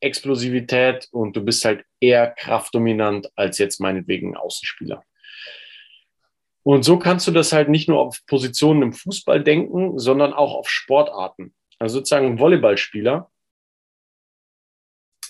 Explosivität 0.00 1.08
und 1.10 1.36
du 1.36 1.40
bist 1.42 1.64
halt 1.64 1.84
eher 2.00 2.30
kraftdominant 2.30 3.30
als 3.36 3.58
jetzt 3.58 3.80
meinetwegen 3.80 4.36
Außenspieler. 4.36 5.04
Und 6.62 6.82
so 6.82 6.98
kannst 6.98 7.26
du 7.26 7.30
das 7.30 7.52
halt 7.52 7.68
nicht 7.68 7.88
nur 7.88 7.98
auf 7.98 8.24
Positionen 8.26 8.82
im 8.82 8.92
Fußball 8.92 9.42
denken, 9.42 9.98
sondern 9.98 10.34
auch 10.34 10.54
auf 10.54 10.68
Sportarten. 10.68 11.54
Also 11.78 11.98
sozusagen 11.98 12.38
Volleyballspieler. 12.38 13.30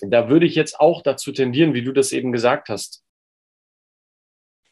Da 0.01 0.29
würde 0.29 0.45
ich 0.45 0.55
jetzt 0.55 0.79
auch 0.79 1.01
dazu 1.01 1.31
tendieren, 1.31 1.73
wie 1.73 1.83
du 1.83 1.91
das 1.91 2.11
eben 2.11 2.31
gesagt 2.31 2.69
hast. 2.69 3.03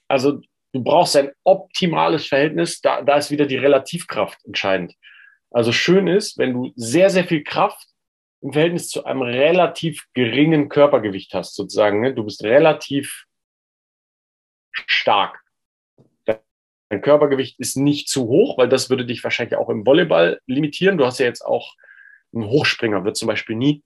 Also 0.08 0.42
du 0.74 0.84
brauchst 0.84 1.16
ein 1.16 1.32
optimales 1.44 2.28
Verhältnis, 2.28 2.82
da, 2.82 3.02
da 3.02 3.18
ist 3.18 3.32
wieder 3.32 3.46
die 3.46 3.58
Relativkraft 3.58 4.44
entscheidend. 4.46 4.96
Also 5.52 5.72
schön 5.72 6.08
ist, 6.08 6.38
wenn 6.38 6.54
du 6.54 6.74
sehr, 6.76 7.10
sehr 7.10 7.24
viel 7.26 7.44
Kraft 7.44 7.88
im 8.42 8.54
Verhältnis 8.54 8.90
zu 8.90 9.06
einem 9.06 9.22
relativ 9.22 10.06
geringen 10.14 10.70
Körpergewicht 10.70 11.34
hast, 11.34 11.56
sozusagen. 11.56 12.02
Ne? 12.02 12.14
Du 12.14 12.24
bist 12.24 12.44
relativ 12.44 13.26
stark. 14.72 15.42
Dein 16.90 17.02
Körpergewicht 17.02 17.60
ist 17.60 17.76
nicht 17.76 18.08
zu 18.08 18.28
hoch, 18.28 18.58
weil 18.58 18.70
das 18.70 18.90
würde 18.90 19.06
dich 19.06 19.24
wahrscheinlich 19.24 19.58
auch 19.58 19.70
im 19.70 19.86
Volleyball 19.86 20.40
limitieren. 20.46 20.98
Du 20.98 21.06
hast 21.06 21.20
ja 21.20 21.26
jetzt 21.26 21.42
auch 21.42 21.76
ein 22.34 22.46
Hochspringer, 22.46 23.04
wird 23.04 23.18
zum 23.18 23.28
Beispiel 23.28 23.56
nie 23.56 23.84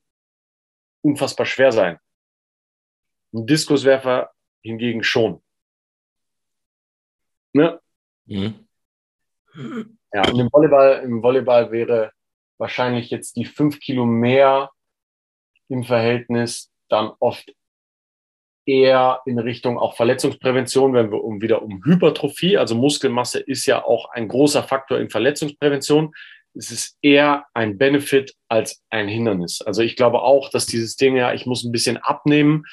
unfassbar 1.02 1.46
schwer 1.46 1.72
sein. 1.72 2.00
Ein 3.34 3.48
Diskuswerfer 3.48 4.32
hingegen 4.62 5.04
schon. 5.04 5.42
Ne? 7.54 7.80
Mhm. 8.26 8.68
Ja, 10.14 10.28
und 10.30 10.40
im 10.40 10.50
Volleyball, 10.52 11.02
im 11.04 11.24
Volleyball 11.24 11.72
wäre 11.72 12.12
wahrscheinlich 12.58 13.10
jetzt 13.10 13.36
die 13.36 13.46
fünf 13.46 13.80
Kilo 13.80 14.06
mehr 14.06 14.72
im 15.70 15.84
Verhältnis 15.84 16.70
dann 16.90 17.12
oft 17.20 17.54
eher 18.66 19.22
in 19.26 19.40
Richtung 19.40 19.80
auch 19.80 19.96
Verletzungsprävention, 19.96 20.94
wenn 20.94 21.12
wir 21.12 21.24
um 21.24 21.42
wieder 21.42 21.64
um 21.64 21.84
Hypertrophie, 21.84 22.58
also 22.58 22.76
Muskelmasse 22.76 23.40
ist 23.40 23.66
ja 23.66 23.84
auch 23.84 24.12
ein 24.12 24.28
großer 24.28 24.64
Faktor 24.64 25.00
in 25.00 25.10
Verletzungsprävention. 25.10 26.14
Es 26.54 26.70
ist 26.70 26.98
eher 27.02 27.46
ein 27.54 27.78
Benefit 27.78 28.36
als 28.50 28.84
ein 28.90 29.08
Hindernis. 29.08 29.62
Also 29.62 29.82
ich 29.82 29.96
glaube 29.96 30.22
auch, 30.22 30.50
dass 30.50 30.66
dieses 30.66 30.98
Ding, 30.98 31.16
ja, 31.16 31.34
ich 31.34 31.46
muss 31.46 31.64
ein 31.64 31.72
bisschen 31.72 31.98
abnehmen, 31.98 32.66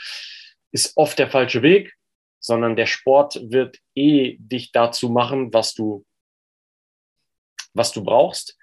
ist 0.73 0.97
oft 0.97 1.19
der 1.19 1.31
falsche 1.31 1.63
Weg 1.63 1.95
sondern 2.41 2.77
der 2.77 2.87
Sport 2.87 3.41
wird 3.51 3.79
eh 3.95 4.37
dich 4.39 4.73
dazu 4.73 5.09
machen, 5.09 5.53
was 5.53 5.75
du, 5.75 6.05
was 7.75 7.93
du 7.93 8.03
brauchst. 8.03 8.57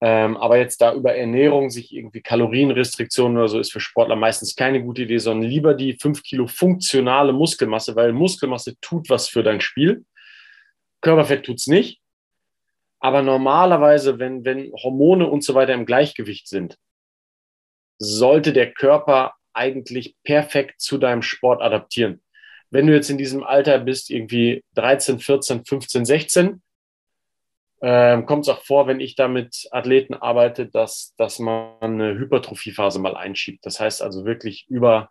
Ähm, 0.00 0.36
aber 0.36 0.58
jetzt 0.58 0.80
da 0.80 0.94
über 0.94 1.14
Ernährung, 1.14 1.70
sich 1.70 1.94
irgendwie 1.94 2.22
Kalorienrestriktionen 2.22 3.38
oder 3.38 3.48
so, 3.48 3.60
ist 3.60 3.72
für 3.72 3.80
Sportler 3.80 4.16
meistens 4.16 4.56
keine 4.56 4.82
gute 4.82 5.02
Idee, 5.02 5.18
sondern 5.18 5.48
lieber 5.48 5.74
die 5.74 5.94
fünf 5.94 6.22
Kilo 6.22 6.48
funktionale 6.48 7.32
Muskelmasse, 7.32 7.94
weil 7.94 8.12
Muskelmasse 8.12 8.78
tut 8.80 9.08
was 9.10 9.28
für 9.28 9.42
dein 9.42 9.60
Spiel. 9.60 10.04
Körperfett 11.00 11.44
tut's 11.44 11.68
nicht. 11.68 12.00
Aber 12.98 13.22
normalerweise, 13.22 14.18
wenn, 14.18 14.44
wenn 14.44 14.72
Hormone 14.72 15.28
und 15.28 15.44
so 15.44 15.54
weiter 15.54 15.74
im 15.74 15.86
Gleichgewicht 15.86 16.48
sind, 16.48 16.78
sollte 17.98 18.52
der 18.52 18.72
Körper 18.72 19.34
eigentlich 19.52 20.16
perfekt 20.24 20.80
zu 20.80 20.98
deinem 20.98 21.22
Sport 21.22 21.62
adaptieren 21.62 22.22
wenn 22.72 22.86
du 22.86 22.94
jetzt 22.94 23.10
in 23.10 23.18
diesem 23.18 23.44
Alter 23.44 23.78
bist, 23.78 24.10
irgendwie 24.10 24.64
13, 24.74 25.18
14, 25.20 25.64
15, 25.64 26.04
16, 26.06 26.62
ähm, 27.84 28.26
kommt 28.26 28.44
es 28.44 28.48
auch 28.48 28.62
vor, 28.62 28.86
wenn 28.86 29.00
ich 29.00 29.16
da 29.16 29.26
mit 29.26 29.66
Athleten 29.72 30.14
arbeite, 30.14 30.66
dass, 30.66 31.14
dass 31.16 31.40
man 31.40 31.74
eine 31.80 32.14
Hypertrophiephase 32.14 33.00
mal 33.00 33.16
einschiebt. 33.16 33.66
Das 33.66 33.80
heißt 33.80 34.02
also 34.02 34.24
wirklich 34.24 34.66
über 34.68 35.10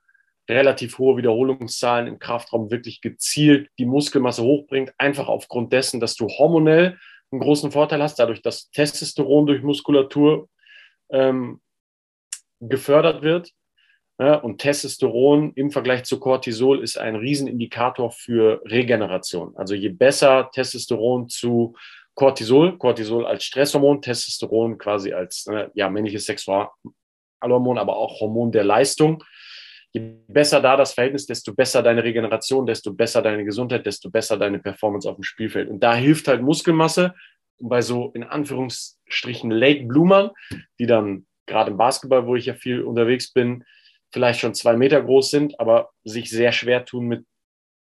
relativ 0.49 0.97
hohe 0.97 1.17
Wiederholungszahlen 1.17 2.07
im 2.07 2.17
Kraftraum 2.17 2.71
wirklich 2.71 3.01
gezielt 3.01 3.69
die 3.77 3.85
Muskelmasse 3.85 4.43
hochbringt, 4.43 4.93
einfach 4.97 5.27
aufgrund 5.27 5.73
dessen, 5.73 5.99
dass 5.99 6.15
du 6.15 6.27
hormonell 6.27 6.97
einen 7.31 7.41
großen 7.41 7.71
Vorteil 7.71 8.01
hast, 8.01 8.19
dadurch, 8.19 8.41
dass 8.41 8.71
Testosteron 8.71 9.47
durch 9.47 9.63
Muskulatur 9.63 10.49
ähm, 11.09 11.61
gefördert 12.59 13.21
wird 13.21 13.51
und 14.17 14.59
Testosteron 14.59 15.51
im 15.55 15.71
Vergleich 15.71 16.03
zu 16.03 16.19
Cortisol 16.19 16.83
ist 16.83 16.99
ein 16.99 17.15
Riesenindikator 17.15 18.11
für 18.11 18.61
Regeneration. 18.65 19.55
Also 19.55 19.73
je 19.73 19.89
besser 19.89 20.51
Testosteron 20.53 21.27
zu 21.27 21.75
Cortisol, 22.21 22.77
Cortisol 22.77 23.25
als 23.25 23.45
Stresshormon, 23.45 23.99
Testosteron 23.99 24.77
quasi 24.77 25.11
als 25.11 25.47
äh, 25.47 25.69
ja, 25.73 25.89
männliches 25.89 26.25
Sexualhormon, 26.25 27.79
aber 27.79 27.97
auch 27.97 28.19
Hormon 28.19 28.51
der 28.51 28.63
Leistung. 28.63 29.23
Je 29.91 30.17
besser 30.27 30.61
da 30.61 30.77
das 30.77 30.93
Verhältnis, 30.93 31.25
desto 31.25 31.55
besser 31.55 31.81
deine 31.81 32.03
Regeneration, 32.03 32.67
desto 32.67 32.93
besser 32.93 33.23
deine 33.23 33.43
Gesundheit, 33.43 33.87
desto 33.87 34.11
besser 34.11 34.37
deine 34.37 34.59
Performance 34.59 35.09
auf 35.09 35.15
dem 35.15 35.23
Spielfeld. 35.23 35.67
Und 35.67 35.79
da 35.79 35.95
hilft 35.95 36.27
halt 36.27 36.43
Muskelmasse. 36.43 37.15
Und 37.57 37.69
bei 37.69 37.81
so 37.81 38.11
in 38.13 38.23
Anführungsstrichen 38.23 39.49
Late 39.49 39.85
Bloomern, 39.85 40.29
die 40.77 40.85
dann 40.85 41.25
gerade 41.47 41.71
im 41.71 41.77
Basketball, 41.77 42.27
wo 42.27 42.35
ich 42.35 42.45
ja 42.45 42.53
viel 42.53 42.83
unterwegs 42.83 43.33
bin, 43.33 43.63
vielleicht 44.13 44.41
schon 44.41 44.53
zwei 44.53 44.77
Meter 44.77 45.01
groß 45.01 45.31
sind, 45.31 45.59
aber 45.59 45.89
sich 46.03 46.29
sehr 46.29 46.51
schwer 46.51 46.85
tun 46.85 47.07
mit 47.07 47.25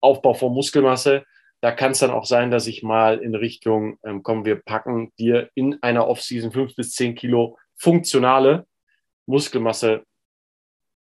Aufbau 0.01 0.35
von 0.35 0.55
Muskelmasse. 0.55 1.25
Da 1.61 1.73
kann 1.73 1.93
es 1.93 1.99
dann 1.99 2.11
auch 2.11 2.25
sein, 2.25 2.51
dass 2.51 2.67
ich 2.67 2.83
mal 2.83 3.19
in 3.19 3.35
Richtung, 3.35 3.99
ähm, 4.05 4.23
kommen 4.23 4.45
wir 4.45 4.57
packen 4.57 5.13
dir 5.19 5.51
in 5.55 5.79
einer 5.83 6.09
Offseason 6.09 6.53
fünf 6.53 6.75
bis 6.75 6.93
zehn 6.93 7.15
Kilo 7.15 7.59
funktionale 7.77 8.67
Muskelmasse 9.27 10.05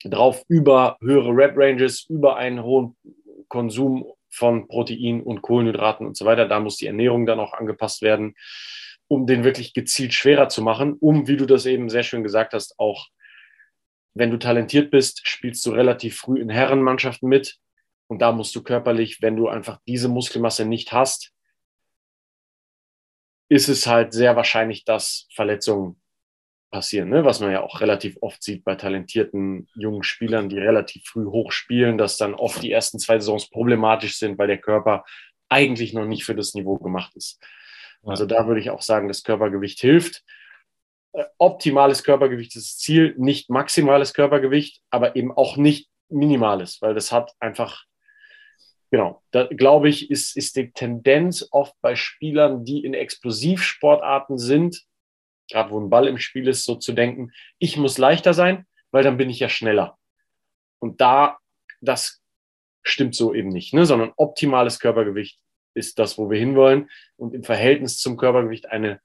drauf 0.03 0.43
über 0.47 0.97
höhere 1.01 1.29
Rep 1.29 1.53
Ranges, 1.57 2.05
über 2.09 2.37
einen 2.37 2.63
hohen 2.63 2.95
Konsum 3.47 4.05
von 4.29 4.67
Protein 4.67 5.21
und 5.21 5.41
Kohlenhydraten 5.41 6.05
und 6.05 6.17
so 6.17 6.25
weiter. 6.25 6.47
Da 6.47 6.59
muss 6.59 6.77
die 6.77 6.87
Ernährung 6.87 7.25
dann 7.25 7.39
auch 7.39 7.53
angepasst 7.53 8.01
werden, 8.01 8.35
um 9.07 9.25
den 9.25 9.43
wirklich 9.43 9.73
gezielt 9.73 10.13
schwerer 10.13 10.49
zu 10.49 10.61
machen, 10.61 10.93
um, 10.99 11.27
wie 11.27 11.37
du 11.37 11.45
das 11.45 11.65
eben 11.65 11.89
sehr 11.89 12.03
schön 12.03 12.23
gesagt 12.23 12.53
hast, 12.53 12.77
auch 12.77 13.07
wenn 14.13 14.31
du 14.31 14.37
talentiert 14.37 14.91
bist, 14.91 15.21
spielst 15.27 15.65
du 15.65 15.71
relativ 15.71 16.17
früh 16.17 16.39
in 16.39 16.49
Herrenmannschaften 16.49 17.29
mit. 17.29 17.57
Und 18.07 18.19
da 18.19 18.31
musst 18.31 18.55
du 18.55 18.63
körperlich, 18.63 19.21
wenn 19.21 19.35
du 19.35 19.47
einfach 19.47 19.79
diese 19.87 20.09
Muskelmasse 20.09 20.65
nicht 20.65 20.91
hast, 20.93 21.33
ist 23.49 23.69
es 23.69 23.87
halt 23.87 24.13
sehr 24.13 24.35
wahrscheinlich, 24.35 24.85
dass 24.85 25.27
Verletzungen 25.33 26.01
passieren, 26.69 27.09
ne? 27.09 27.23
was 27.23 27.39
man 27.39 27.51
ja 27.51 27.61
auch 27.61 27.79
relativ 27.79 28.17
oft 28.21 28.43
sieht 28.43 28.65
bei 28.65 28.75
talentierten 28.75 29.69
jungen 29.75 30.03
Spielern, 30.03 30.49
die 30.49 30.59
relativ 30.59 31.05
früh 31.05 31.25
hoch 31.25 31.51
spielen, 31.51 31.97
dass 31.97 32.17
dann 32.17 32.33
oft 32.33 32.61
die 32.61 32.71
ersten 32.71 32.99
zwei 32.99 33.19
Saisons 33.19 33.49
problematisch 33.49 34.17
sind, 34.17 34.37
weil 34.37 34.47
der 34.47 34.57
Körper 34.57 35.05
eigentlich 35.49 35.93
noch 35.93 36.05
nicht 36.05 36.25
für 36.25 36.35
das 36.35 36.53
Niveau 36.55 36.77
gemacht 36.77 37.15
ist. 37.15 37.39
Also 38.03 38.25
da 38.25 38.47
würde 38.47 38.59
ich 38.59 38.69
auch 38.69 38.81
sagen, 38.81 39.07
das 39.07 39.23
Körpergewicht 39.23 39.79
hilft. 39.79 40.23
Äh, 41.13 41.23
optimales 41.37 42.03
Körpergewicht 42.03 42.55
ist 42.55 42.67
das 42.67 42.77
Ziel, 42.77 43.15
nicht 43.17 43.49
maximales 43.49 44.13
Körpergewicht, 44.13 44.81
aber 44.89 45.15
eben 45.15 45.31
auch 45.31 45.57
nicht 45.57 45.89
minimales, 46.09 46.81
weil 46.81 46.93
das 46.93 47.11
hat 47.11 47.33
einfach, 47.39 47.85
genau, 48.91 49.21
da 49.31 49.45
glaube 49.45 49.89
ich, 49.89 50.09
ist, 50.09 50.35
ist 50.35 50.55
die 50.55 50.71
Tendenz 50.71 51.47
oft 51.51 51.73
bei 51.81 51.95
Spielern, 51.95 52.63
die 52.63 52.83
in 52.83 52.93
Explosivsportarten 52.93 54.37
sind, 54.37 54.83
gerade 55.49 55.71
wo 55.71 55.79
ein 55.79 55.89
Ball 55.89 56.07
im 56.07 56.17
Spiel 56.17 56.47
ist, 56.47 56.65
so 56.65 56.75
zu 56.75 56.93
denken, 56.93 57.31
ich 57.57 57.77
muss 57.77 57.97
leichter 57.97 58.33
sein, 58.33 58.65
weil 58.91 59.03
dann 59.03 59.17
bin 59.17 59.29
ich 59.29 59.39
ja 59.39 59.49
schneller. 59.49 59.97
Und 60.79 61.01
da, 61.01 61.37
das 61.81 62.21
stimmt 62.83 63.15
so 63.15 63.33
eben 63.33 63.49
nicht, 63.49 63.73
ne? 63.73 63.85
sondern 63.85 64.13
optimales 64.15 64.79
Körpergewicht 64.79 65.39
ist 65.73 65.99
das, 65.99 66.17
wo 66.17 66.29
wir 66.29 66.39
hinwollen 66.39 66.89
und 67.17 67.33
im 67.33 67.43
Verhältnis 67.43 67.99
zum 67.99 68.17
Körpergewicht 68.17 68.71
eine 68.71 68.99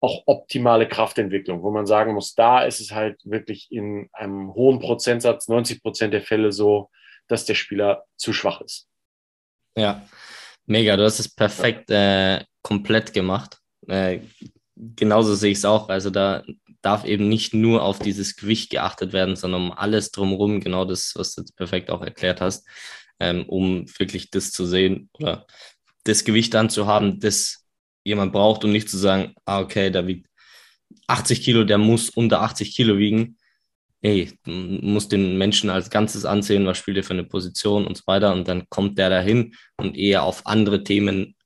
auch 0.00 0.22
optimale 0.26 0.88
Kraftentwicklung, 0.88 1.62
wo 1.62 1.70
man 1.70 1.86
sagen 1.86 2.14
muss, 2.14 2.34
da 2.34 2.64
ist 2.64 2.80
es 2.80 2.92
halt 2.92 3.20
wirklich 3.24 3.70
in 3.70 4.08
einem 4.12 4.54
hohen 4.54 4.80
Prozentsatz, 4.80 5.46
90 5.48 5.82
Prozent 5.82 6.14
der 6.14 6.22
Fälle 6.22 6.52
so, 6.52 6.90
dass 7.30 7.44
der 7.44 7.54
Spieler 7.54 8.04
zu 8.16 8.32
schwach 8.32 8.60
ist. 8.60 8.88
Ja, 9.76 10.06
mega. 10.66 10.96
Du 10.96 11.04
hast 11.04 11.20
es 11.20 11.34
perfekt 11.34 11.90
äh, 11.90 12.44
komplett 12.62 13.12
gemacht. 13.12 13.58
Äh, 13.86 14.20
genauso 14.76 15.34
sehe 15.34 15.52
ich 15.52 15.58
es 15.58 15.64
auch. 15.64 15.88
Also 15.88 16.10
da 16.10 16.42
darf 16.82 17.04
eben 17.04 17.28
nicht 17.28 17.54
nur 17.54 17.82
auf 17.82 17.98
dieses 17.98 18.36
Gewicht 18.36 18.70
geachtet 18.70 19.12
werden, 19.12 19.36
sondern 19.36 19.62
um 19.62 19.72
alles 19.72 20.10
drumherum, 20.10 20.60
genau 20.60 20.84
das, 20.84 21.12
was 21.14 21.34
du 21.34 21.42
jetzt 21.42 21.56
perfekt 21.56 21.90
auch 21.90 22.02
erklärt 22.02 22.40
hast, 22.40 22.66
ähm, 23.18 23.44
um 23.48 23.86
wirklich 23.98 24.30
das 24.30 24.50
zu 24.50 24.64
sehen 24.64 25.10
oder 25.12 25.46
das 26.04 26.24
Gewicht 26.24 26.54
dann 26.54 26.70
zu 26.70 26.86
haben, 26.86 27.20
das 27.20 27.66
jemand 28.04 28.32
braucht 28.32 28.64
und 28.64 28.72
nicht 28.72 28.88
zu 28.88 28.96
sagen, 28.96 29.34
ah, 29.44 29.60
okay, 29.60 29.90
da 29.90 30.06
wiegt 30.06 30.26
80 31.06 31.42
Kilo, 31.42 31.64
der 31.64 31.78
muss 31.78 32.08
unter 32.10 32.40
80 32.40 32.74
Kilo 32.74 32.96
wiegen. 32.96 33.36
Ey, 34.02 34.32
du 34.44 34.50
musst 34.50 35.12
den 35.12 35.36
Menschen 35.36 35.68
als 35.68 35.90
Ganzes 35.90 36.24
ansehen, 36.24 36.66
was 36.66 36.78
spielt 36.78 36.96
er 36.96 37.04
für 37.04 37.12
eine 37.12 37.24
Position 37.24 37.86
und 37.86 37.98
so 37.98 38.04
weiter. 38.06 38.32
Und 38.32 38.48
dann 38.48 38.66
kommt 38.70 38.98
der 38.98 39.10
dahin 39.10 39.54
und 39.76 39.96
eher 39.96 40.22
auf 40.22 40.46
andere 40.46 40.84
Themen 40.84 41.36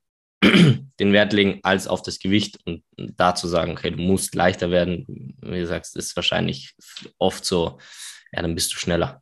den 0.43 1.13
Wert 1.13 1.33
legen 1.33 1.59
als 1.65 1.89
auf 1.89 2.03
das 2.03 2.21
Gewicht 2.21 2.59
und 2.65 2.85
da 2.97 3.35
zu 3.35 3.49
sagen, 3.49 3.73
okay, 3.73 3.91
du 3.91 3.99
musst 3.99 4.37
leichter 4.37 4.71
werden, 4.71 5.05
wie 5.41 5.61
du 5.61 5.67
sagst, 5.67 5.97
ist 5.97 6.15
wahrscheinlich 6.15 6.75
oft 7.19 7.45
so, 7.45 7.79
ja, 8.33 8.43
dann 8.43 8.55
bist 8.55 8.73
du 8.73 8.77
schneller. 8.77 9.21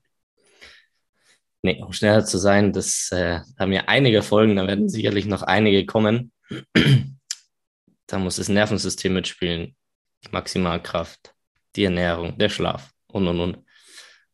Nee, 1.62 1.80
um 1.80 1.92
schneller 1.92 2.24
zu 2.24 2.38
sein, 2.38 2.72
das 2.72 3.10
äh, 3.12 3.40
haben 3.58 3.72
ja 3.72 3.84
einige 3.86 4.22
Folgen, 4.22 4.56
da 4.56 4.66
werden 4.66 4.88
sicherlich 4.88 5.26
noch 5.26 5.42
einige 5.42 5.86
kommen. 5.86 6.32
da 8.06 8.18
muss 8.18 8.36
das 8.36 8.48
Nervensystem 8.48 9.14
mitspielen, 9.14 9.76
die 10.24 10.28
Maximalkraft, 10.32 11.34
die 11.76 11.84
Ernährung, 11.84 12.36
der 12.36 12.50
Schlaf 12.50 12.92
und 13.12 13.28
und 13.28 13.40
und. 13.40 13.66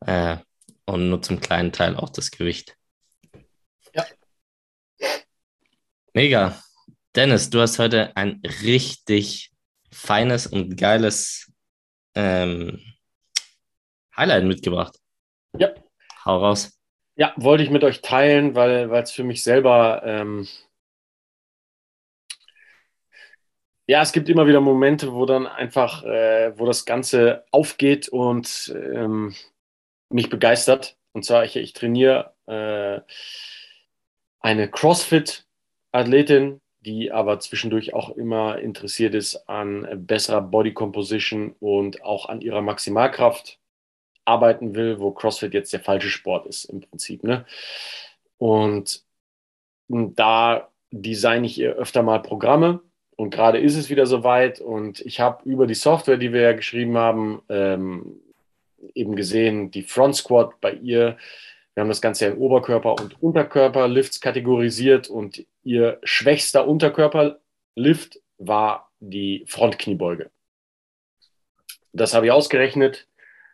Äh, 0.07 0.39
und 0.87 1.11
nur 1.11 1.21
zum 1.21 1.41
kleinen 1.41 1.73
Teil 1.73 1.97
auch 1.97 2.09
das 2.09 2.31
Gewicht. 2.31 2.77
Ja. 3.95 4.07
Mega. 6.15 6.63
Dennis, 7.15 7.51
du 7.51 7.61
hast 7.61 7.79
heute 7.79 8.17
ein 8.17 8.41
richtig 8.63 9.51
feines 9.91 10.47
und 10.47 10.77
geiles 10.77 11.53
ähm, 12.15 12.81
Highlight 14.17 14.45
mitgebracht. 14.45 14.97
Ja. 15.59 15.71
Hau 16.25 16.39
raus. 16.39 16.79
Ja, 17.17 17.35
wollte 17.37 17.65
ich 17.65 17.71
mit 17.71 17.85
euch 17.85 18.01
teilen, 18.01 18.55
weil 18.55 18.91
es 18.93 19.11
für 19.11 19.25
mich 19.25 19.43
selber, 19.43 20.03
ähm, 20.05 20.47
ja, 23.89 24.03
es 24.03 24.13
gibt 24.13 24.29
immer 24.29 24.47
wieder 24.47 24.61
Momente, 24.61 25.15
wo 25.15 25.25
dann 25.25 25.47
einfach, 25.47 26.05
äh, 26.05 26.53
wo 26.59 26.67
das 26.67 26.85
Ganze 26.85 27.45
aufgeht 27.51 28.09
und 28.11 28.73
ähm, 28.77 29.35
mich 30.11 30.29
begeistert. 30.29 30.99
Und 31.13 31.25
zwar, 31.25 31.45
ich, 31.45 31.57
ich 31.57 31.73
trainiere 31.73 32.35
äh, 32.47 33.01
eine 34.41 34.69
CrossFit-Athletin, 34.71 36.61
die 36.81 37.11
aber 37.11 37.41
zwischendurch 37.41 37.95
auch 37.95 38.11
immer 38.11 38.59
interessiert 38.59 39.15
ist 39.15 39.49
an 39.49 39.89
besserer 40.07 40.43
Body 40.43 40.75
Composition 40.75 41.57
und 41.59 42.03
auch 42.03 42.29
an 42.29 42.43
ihrer 42.43 42.61
Maximalkraft 42.61 43.59
arbeiten 44.27 44.75
will, 44.75 45.01
wo 45.01 45.13
CrossFit 45.13 45.55
jetzt 45.55 45.73
der 45.73 45.81
falsche 45.81 46.11
Sport 46.11 46.47
ist 46.47 46.67
im 46.67 46.83
Prinzip. 46.83 47.25
Ne? 47.25 47.47
Und 48.37 49.03
da 49.89 50.71
designe 50.91 51.47
ich 51.47 51.59
ihr 51.59 51.73
öfter 51.73 52.03
mal 52.03 52.21
Programme 52.21 52.83
und 53.19 53.31
gerade 53.31 53.59
ist 53.59 53.77
es 53.77 53.91
wieder 53.91 54.07
soweit 54.07 54.61
und 54.61 55.01
ich 55.01 55.21
habe 55.21 55.49
über 55.49 55.67
die 55.67 55.75
Software, 55.75 56.17
die 56.17 56.33
wir 56.33 56.41
ja 56.41 56.53
geschrieben 56.53 56.97
haben, 56.97 57.43
ähm, 57.49 58.21
eben 58.95 59.17
gesehen, 59.17 59.71
die 59.71 59.83
Front 59.83 60.17
Squat 60.17 60.61
bei 60.61 60.73
ihr 60.73 61.19
wir 61.79 61.83
haben 61.83 61.91
das 61.91 62.03
Ganze 62.03 62.27
in 62.27 62.39
Oberkörper- 62.39 63.01
und 63.01 63.23
Unterkörperlifts 63.23 64.21
kategorisiert 64.21 65.09
und 65.09 65.47
ihr 65.63 66.01
schwächster 66.03 66.67
Unterkörperlift 66.67 68.21
war 68.39 68.91
die 68.99 69.45
Frontkniebeuge. 69.47 70.29
Das 71.93 72.15
habe 72.15 72.27
ich 72.27 72.33
ausgerechnet, 72.33 73.07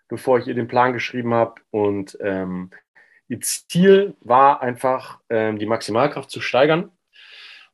bevor 0.08 0.38
ich 0.38 0.46
ihr 0.46 0.54
den 0.54 0.68
Plan 0.68 0.94
geschrieben 0.94 1.34
habe. 1.34 1.60
Und 1.70 2.16
ähm, 2.22 2.70
ihr 3.28 3.42
Ziel 3.42 4.14
war 4.22 4.62
einfach, 4.62 5.20
ähm, 5.28 5.58
die 5.58 5.66
Maximalkraft 5.66 6.30
zu 6.30 6.40
steigern. 6.40 6.92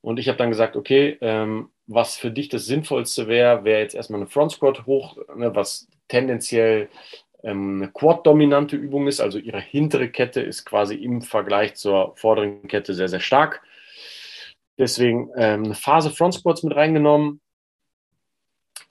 Und 0.00 0.18
ich 0.18 0.26
habe 0.26 0.38
dann 0.38 0.50
gesagt, 0.50 0.74
okay, 0.74 1.16
ähm, 1.20 1.70
was 1.90 2.16
für 2.16 2.30
dich 2.30 2.48
das 2.48 2.66
Sinnvollste 2.66 3.26
wäre, 3.26 3.64
wäre 3.64 3.80
jetzt 3.80 3.96
erstmal 3.96 4.20
eine 4.20 4.30
Front 4.30 4.52
Squat 4.52 4.86
hoch, 4.86 5.16
ne, 5.34 5.54
was 5.54 5.88
tendenziell 6.06 6.88
ähm, 7.42 7.82
eine 7.82 7.90
Quad-dominante 7.90 8.76
Übung 8.76 9.08
ist, 9.08 9.20
also 9.20 9.38
ihre 9.38 9.60
hintere 9.60 10.08
Kette 10.08 10.40
ist 10.40 10.64
quasi 10.64 10.94
im 10.94 11.20
Vergleich 11.20 11.74
zur 11.74 12.16
vorderen 12.16 12.68
Kette 12.68 12.94
sehr, 12.94 13.08
sehr 13.08 13.20
stark. 13.20 13.62
Deswegen 14.78 15.30
ähm, 15.36 15.64
eine 15.64 15.74
Phase 15.74 16.10
Front 16.10 16.34
Squats 16.34 16.62
mit 16.62 16.76
reingenommen. 16.76 17.40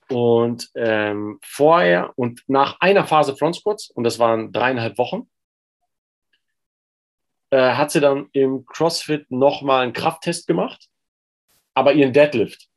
Und 0.10 0.70
ähm, 0.76 1.40
vorher 1.42 2.12
und 2.18 2.44
nach 2.48 2.82
einer 2.82 3.06
Phase 3.06 3.36
Front 3.38 3.56
Squats, 3.56 3.92
und 3.92 4.04
das 4.04 4.20
waren 4.20 4.52
dreieinhalb 4.52 4.98
Wochen, 4.98 5.30
äh, 7.52 7.76
hat 7.76 7.92
sie 7.92 8.02
dann 8.02 8.28
im 8.34 8.66
CrossFit 8.66 9.32
nochmal 9.32 9.84
einen 9.84 9.94
Krafttest 9.94 10.48
gemacht, 10.48 10.90
aber 11.76 11.94
ihren 11.94 12.12
Deadlift. 12.12 12.69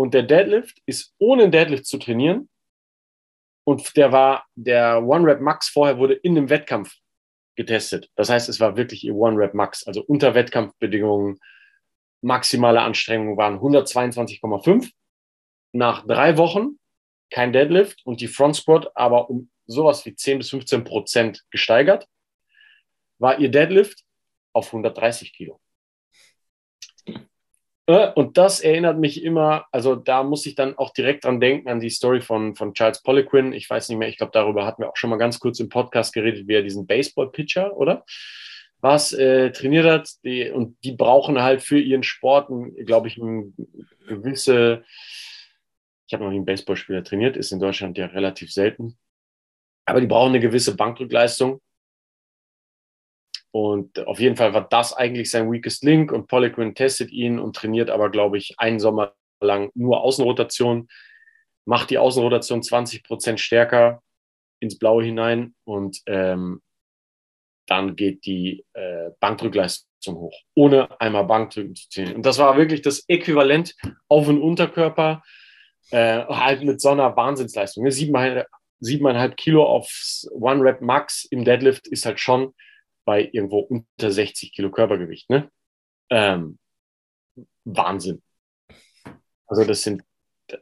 Und 0.00 0.14
der 0.14 0.22
Deadlift 0.22 0.80
ist 0.86 1.14
ohne 1.18 1.50
Deadlift 1.50 1.84
zu 1.84 1.98
trainieren 1.98 2.48
und 3.64 3.98
der 3.98 4.12
war, 4.12 4.46
der 4.54 5.06
One-Rap 5.06 5.42
Max 5.42 5.68
vorher 5.68 5.98
wurde 5.98 6.14
in 6.14 6.38
einem 6.38 6.48
Wettkampf 6.48 6.96
getestet. 7.54 8.10
Das 8.14 8.30
heißt, 8.30 8.48
es 8.48 8.60
war 8.60 8.78
wirklich 8.78 9.04
ihr 9.04 9.14
One-Rap 9.14 9.52
Max. 9.52 9.86
Also 9.86 10.02
unter 10.02 10.34
Wettkampfbedingungen, 10.34 11.38
maximale 12.22 12.80
Anstrengung 12.80 13.36
waren 13.36 13.58
122,5. 13.58 14.90
Nach 15.72 16.06
drei 16.06 16.38
Wochen 16.38 16.78
kein 17.28 17.52
Deadlift 17.52 18.00
und 18.06 18.22
die 18.22 18.28
Front 18.28 18.56
Squat 18.56 18.90
aber 18.96 19.28
um 19.28 19.50
sowas 19.66 20.06
wie 20.06 20.14
10 20.14 20.38
bis 20.38 20.48
15 20.48 20.82
Prozent 20.82 21.44
gesteigert, 21.50 22.08
war 23.18 23.38
ihr 23.38 23.50
Deadlift 23.50 24.02
auf 24.54 24.68
130 24.68 25.34
Kilo. 25.34 25.60
Ne? 27.90 28.14
Und 28.14 28.38
das 28.38 28.60
erinnert 28.60 29.00
mich 29.00 29.24
immer, 29.24 29.66
also 29.72 29.96
da 29.96 30.22
muss 30.22 30.46
ich 30.46 30.54
dann 30.54 30.78
auch 30.78 30.92
direkt 30.92 31.24
dran 31.24 31.40
denken, 31.40 31.68
an 31.68 31.80
die 31.80 31.90
Story 31.90 32.20
von, 32.20 32.54
von 32.54 32.72
Charles 32.72 33.02
Poliquin. 33.02 33.52
Ich 33.52 33.68
weiß 33.68 33.88
nicht 33.88 33.98
mehr, 33.98 34.06
ich 34.06 34.16
glaube, 34.16 34.30
darüber 34.32 34.64
hatten 34.64 34.82
wir 34.82 34.90
auch 34.90 34.96
schon 34.96 35.10
mal 35.10 35.16
ganz 35.16 35.40
kurz 35.40 35.58
im 35.58 35.68
Podcast 35.68 36.12
geredet, 36.12 36.46
wie 36.46 36.54
er 36.54 36.62
diesen 36.62 36.86
Baseball-Pitcher, 36.86 37.76
oder? 37.76 38.04
Was 38.80 39.12
äh, 39.12 39.50
trainiert 39.50 39.86
hat. 39.86 40.08
Die, 40.22 40.50
und 40.50 40.76
die 40.84 40.92
brauchen 40.92 41.42
halt 41.42 41.62
für 41.62 41.80
ihren 41.80 42.04
Sport, 42.04 42.48
glaube 42.86 43.08
ich, 43.08 43.20
eine 43.20 43.52
gewisse. 44.06 44.84
Ich 46.06 46.14
habe 46.14 46.22
noch 46.22 46.30
nie 46.30 46.36
einen 46.36 46.44
Baseballspieler 46.44 47.02
trainiert, 47.02 47.36
ist 47.36 47.50
in 47.50 47.58
Deutschland 47.58 47.98
ja 47.98 48.06
relativ 48.06 48.52
selten. 48.52 48.98
Aber 49.84 50.00
die 50.00 50.06
brauchen 50.06 50.28
eine 50.28 50.38
gewisse 50.38 50.76
Bankdrückleistung. 50.76 51.60
Und 53.52 54.06
auf 54.06 54.20
jeden 54.20 54.36
Fall 54.36 54.54
war 54.54 54.68
das 54.68 54.92
eigentlich 54.92 55.30
sein 55.30 55.50
weakest 55.50 55.82
link 55.82 56.12
und 56.12 56.28
Poliquin 56.28 56.74
testet 56.74 57.10
ihn 57.10 57.38
und 57.38 57.56
trainiert 57.56 57.90
aber, 57.90 58.10
glaube 58.10 58.38
ich, 58.38 58.54
einen 58.58 58.78
Sommer 58.78 59.14
lang 59.40 59.70
nur 59.74 60.02
Außenrotation, 60.02 60.88
macht 61.64 61.90
die 61.90 61.98
Außenrotation 61.98 62.62
20 62.62 63.02
Prozent 63.02 63.40
stärker 63.40 64.02
ins 64.60 64.78
Blaue 64.78 65.02
hinein 65.02 65.54
und 65.64 66.00
ähm, 66.06 66.60
dann 67.66 67.96
geht 67.96 68.24
die 68.26 68.64
äh, 68.72 69.10
Bankdrückleistung 69.20 70.16
hoch, 70.16 70.36
ohne 70.54 71.00
einmal 71.00 71.24
Bankdrücken 71.24 71.74
zu 71.74 71.88
ziehen. 71.88 72.14
Und 72.14 72.26
das 72.26 72.38
war 72.38 72.56
wirklich 72.56 72.82
das 72.82 73.04
Äquivalent 73.08 73.74
auf 74.08 74.26
den 74.26 74.40
Unterkörper, 74.40 75.22
äh, 75.90 76.24
halt 76.24 76.62
mit 76.62 76.80
so 76.80 76.90
einer 76.90 77.16
Wahnsinnsleistung. 77.16 77.84
Ne? 77.84 77.92
Siebeneinhalb, 77.92 78.48
siebeneinhalb 78.80 79.36
Kilo 79.36 79.64
auf 79.64 79.90
One 80.32 80.62
Rep 80.62 80.80
Max 80.80 81.24
im 81.24 81.44
Deadlift 81.44 81.86
ist 81.88 82.06
halt 82.06 82.20
schon 82.20 82.54
bei 83.10 83.28
irgendwo 83.32 83.58
unter 83.58 84.12
60 84.12 84.52
Kilo 84.52 84.70
Körpergewicht. 84.70 85.28
Ne? 85.30 85.50
Ähm, 86.10 86.60
Wahnsinn. 87.64 88.22
Also 89.48 89.64
das 89.64 89.82
sind 89.82 90.04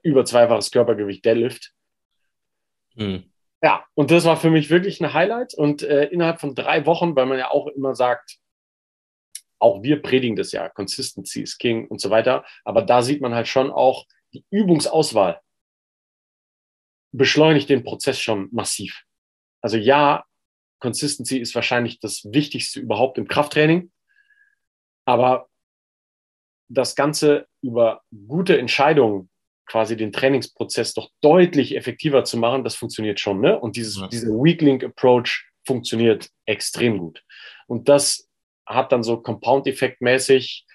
über 0.03 0.25
zweifaches 0.25 0.71
Körpergewicht 0.71 1.27
Deadlift. 1.27 1.75
Mhm. 2.95 3.31
Ja, 3.63 3.85
und 3.93 4.11
das 4.11 4.25
war 4.25 4.39
für 4.39 4.49
mich 4.49 4.71
wirklich 4.71 4.99
ein 5.03 5.13
Highlight. 5.13 5.53
Und 5.53 5.83
äh, 5.83 6.05
innerhalb 6.05 6.41
von 6.41 6.55
drei 6.55 6.87
Wochen, 6.87 7.15
weil 7.17 7.27
man 7.27 7.39
ja 7.39 7.51
auch 7.51 7.67
immer 7.67 7.95
sagt, 7.95 8.39
auch 9.59 9.83
wir 9.83 10.01
predigen 10.01 10.35
das 10.35 10.53
ja, 10.53 10.71
Consistency 10.71 11.43
is 11.43 11.59
King 11.59 11.87
und 11.89 12.01
so 12.01 12.09
weiter. 12.09 12.47
Aber 12.65 12.81
da 12.81 13.03
sieht 13.03 13.21
man 13.21 13.35
halt 13.35 13.49
schon 13.49 13.71
auch 13.71 14.07
die 14.33 14.47
Übungsauswahl 14.49 15.43
beschleunigt 17.13 17.69
den 17.69 17.85
Prozess 17.85 18.19
schon 18.19 18.49
massiv. 18.53 19.05
Also 19.61 19.77
ja, 19.77 20.25
Consistency 20.79 21.39
ist 21.39 21.55
wahrscheinlich 21.55 22.01
das 22.01 22.25
Wichtigste 22.25 22.81
überhaupt 22.81 23.19
im 23.19 23.29
Krafttraining. 23.29 23.91
Aber 25.05 25.49
das 26.69 26.95
Ganze 26.95 27.47
über 27.63 28.03
gute 28.27 28.59
Entscheidungen 28.59 29.31
quasi 29.67 29.97
den 29.97 30.13
Trainingsprozess 30.13 30.95
doch 30.95 31.11
deutlich 31.21 31.77
effektiver 31.77 32.25
zu 32.25 32.39
machen, 32.39 32.65
das 32.65 32.75
funktioniert 32.75 33.21
schon. 33.21 33.41
Ne? 33.41 33.59
Und 33.59 33.77
dieses, 33.77 33.99
ja. 33.99 34.09
dieser 34.09 34.29
Weak 34.29 34.83
Approach 34.83 35.47
funktioniert 35.67 36.31
extrem 36.47 36.99
gut. 36.99 37.23
Und 37.67 37.89
das 37.89 38.29
hat 38.67 38.93
dann 38.93 39.03
so 39.03 39.21
Compound-Effekt 39.21 40.01
mäßig, 40.01 40.67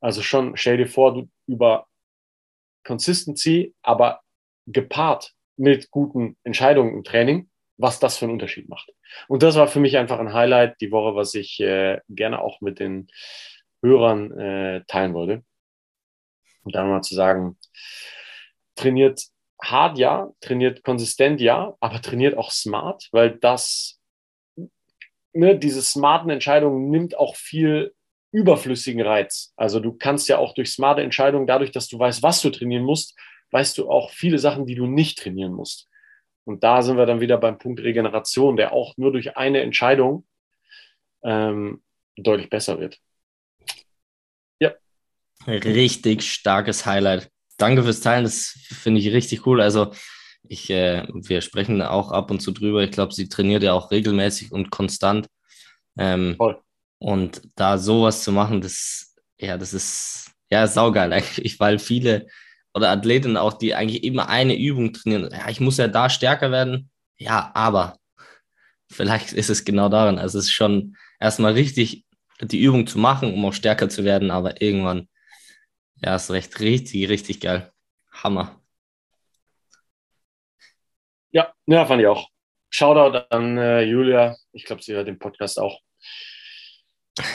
also 0.00 0.22
schon, 0.22 0.56
stell 0.56 0.76
dir 0.76 0.86
vor, 0.86 1.14
du 1.14 1.28
über 1.46 1.86
Consistency, 2.84 3.74
aber 3.82 4.20
gepaart 4.66 5.34
mit 5.56 5.90
guten 5.90 6.36
Entscheidungen 6.44 6.94
im 6.94 7.04
Training, 7.04 7.50
was 7.78 8.00
das 8.00 8.18
für 8.18 8.26
einen 8.26 8.34
Unterschied 8.34 8.68
macht. 8.68 8.92
Und 9.28 9.42
das 9.42 9.56
war 9.56 9.68
für 9.68 9.80
mich 9.80 9.96
einfach 9.96 10.18
ein 10.18 10.32
Highlight 10.32 10.80
die 10.80 10.90
Woche, 10.90 11.14
was 11.14 11.34
ich 11.34 11.60
äh, 11.60 12.00
gerne 12.08 12.40
auch 12.40 12.60
mit 12.60 12.80
den 12.80 13.08
Hörern 13.82 14.32
äh, 14.32 14.84
teilen 14.86 15.14
wollte. 15.14 15.44
Und 16.64 16.74
dann 16.74 16.90
mal 16.90 17.02
zu 17.02 17.14
sagen, 17.14 17.56
trainiert 18.74 19.22
hart 19.62 19.98
ja, 19.98 20.30
trainiert 20.40 20.82
konsistent 20.82 21.40
ja, 21.40 21.74
aber 21.80 22.02
trainiert 22.02 22.36
auch 22.36 22.50
smart, 22.50 23.08
weil 23.12 23.38
das, 23.38 24.00
ne, 25.32 25.58
diese 25.58 25.82
smarten 25.82 26.30
Entscheidungen 26.30 26.90
nimmt 26.90 27.16
auch 27.16 27.36
viel 27.36 27.94
überflüssigen 28.32 29.00
Reiz. 29.00 29.52
Also 29.56 29.80
du 29.80 29.92
kannst 29.92 30.28
ja 30.28 30.38
auch 30.38 30.54
durch 30.54 30.72
smarte 30.72 31.02
Entscheidungen, 31.02 31.46
dadurch, 31.46 31.70
dass 31.70 31.88
du 31.88 31.98
weißt, 31.98 32.22
was 32.22 32.42
du 32.42 32.50
trainieren 32.50 32.84
musst, 32.84 33.16
weißt 33.50 33.78
du 33.78 33.90
auch 33.90 34.10
viele 34.10 34.38
Sachen, 34.38 34.66
die 34.66 34.74
du 34.74 34.86
nicht 34.86 35.18
trainieren 35.18 35.54
musst. 35.54 35.88
Und 36.48 36.64
da 36.64 36.82
sind 36.82 36.96
wir 36.96 37.06
dann 37.06 37.20
wieder 37.20 37.38
beim 37.38 37.58
Punkt 37.58 37.80
Regeneration, 37.80 38.56
der 38.56 38.72
auch 38.72 38.96
nur 38.96 39.12
durch 39.12 39.36
eine 39.36 39.60
Entscheidung 39.60 40.26
ähm, 41.22 41.82
deutlich 42.16 42.48
besser 42.48 42.80
wird. 42.80 42.98
Ja. 44.58 44.72
Richtig 45.46 46.22
starkes 46.22 46.86
Highlight 46.86 47.30
danke 47.58 47.82
fürs 47.82 48.00
Teilen, 48.00 48.24
das 48.24 48.58
finde 48.62 49.00
ich 49.00 49.12
richtig 49.12 49.46
cool. 49.46 49.60
Also 49.60 49.92
ich, 50.48 50.70
äh, 50.70 51.06
wir 51.12 51.42
sprechen 51.42 51.82
auch 51.82 52.10
ab 52.10 52.30
und 52.30 52.40
zu 52.40 52.52
drüber. 52.52 52.82
Ich 52.82 52.92
glaube, 52.92 53.12
sie 53.12 53.28
trainiert 53.28 53.62
ja 53.62 53.74
auch 53.74 53.90
regelmäßig 53.90 54.52
und 54.52 54.70
konstant. 54.70 55.26
Ähm, 55.98 56.36
Voll. 56.36 56.58
Und 56.98 57.42
da 57.54 57.76
sowas 57.76 58.24
zu 58.24 58.32
machen, 58.32 58.60
das, 58.60 59.16
ja, 59.38 59.58
das 59.58 59.74
ist 59.74 60.30
ja 60.50 60.66
saugeil 60.66 61.12
eigentlich, 61.12 61.60
weil 61.60 61.78
viele 61.78 62.26
oder 62.74 62.90
Athleten 62.90 63.36
auch, 63.36 63.54
die 63.54 63.74
eigentlich 63.74 64.04
immer 64.04 64.28
eine 64.28 64.56
Übung 64.56 64.92
trainieren. 64.92 65.28
Ja, 65.32 65.48
ich 65.48 65.60
muss 65.60 65.78
ja 65.78 65.88
da 65.88 66.10
stärker 66.10 66.50
werden. 66.50 66.90
Ja, 67.16 67.50
aber 67.54 67.98
vielleicht 68.90 69.32
ist 69.32 69.50
es 69.50 69.64
genau 69.64 69.88
daran. 69.88 70.18
Also 70.18 70.38
es 70.38 70.46
ist 70.46 70.52
schon 70.52 70.96
erstmal 71.20 71.52
richtig, 71.52 72.04
die 72.40 72.60
Übung 72.62 72.86
zu 72.86 72.98
machen, 72.98 73.32
um 73.34 73.44
auch 73.44 73.52
stärker 73.52 73.88
zu 73.88 74.04
werden, 74.04 74.30
aber 74.30 74.60
irgendwann 74.62 75.08
ja, 76.02 76.14
ist 76.16 76.30
recht. 76.30 76.60
Richtig, 76.60 77.08
richtig 77.08 77.40
geil. 77.40 77.72
Hammer. 78.12 78.60
Ja, 81.30 81.52
ja, 81.66 81.84
fand 81.86 82.00
ich 82.00 82.06
auch. 82.06 82.28
Shoutout 82.70 83.26
an 83.30 83.58
äh, 83.58 83.82
Julia. 83.82 84.36
Ich 84.52 84.64
glaube, 84.64 84.82
sie 84.82 84.94
hört 84.94 85.08
den 85.08 85.18
Podcast 85.18 85.58
auch. 85.58 85.80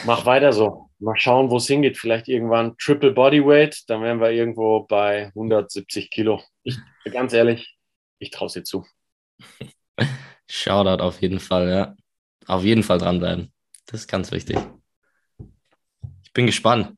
Mach 0.04 0.26
weiter 0.26 0.52
so. 0.52 0.90
Mal 0.98 1.16
schauen, 1.18 1.50
wo 1.50 1.58
es 1.58 1.66
hingeht. 1.66 1.98
Vielleicht 1.98 2.28
irgendwann 2.28 2.76
Triple 2.78 3.12
Bodyweight. 3.12 3.84
Dann 3.88 4.02
wären 4.02 4.20
wir 4.20 4.30
irgendwo 4.30 4.84
bei 4.84 5.26
170 5.28 6.10
Kilo. 6.10 6.42
Ich, 6.62 6.78
ganz 7.10 7.32
ehrlich, 7.32 7.76
ich 8.18 8.30
traue 8.30 8.46
es 8.46 8.54
dir 8.54 8.64
zu. 8.64 8.86
Shoutout 10.48 11.02
auf 11.02 11.20
jeden 11.20 11.40
Fall, 11.40 11.68
ja. 11.68 11.96
Auf 12.46 12.62
jeden 12.62 12.82
Fall 12.82 12.98
dranbleiben. 12.98 13.52
Das 13.86 14.00
ist 14.00 14.08
ganz 14.08 14.30
wichtig. 14.30 14.58
Ich 16.22 16.32
bin 16.32 16.46
gespannt. 16.46 16.96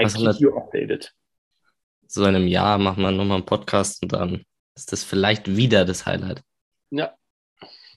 I 0.00 0.06
keep 0.06 0.40
you 0.40 0.56
updated. 0.56 1.12
So 2.06 2.22
in 2.24 2.34
einem 2.34 2.48
Jahr 2.48 2.78
machen 2.78 3.02
wir 3.02 3.10
nochmal 3.10 3.38
einen 3.38 3.46
Podcast 3.46 4.02
und 4.02 4.12
dann 4.12 4.44
ist 4.74 4.92
das 4.92 5.04
vielleicht 5.04 5.56
wieder 5.56 5.84
das 5.84 6.06
Highlight. 6.06 6.42
Ja, 6.90 7.14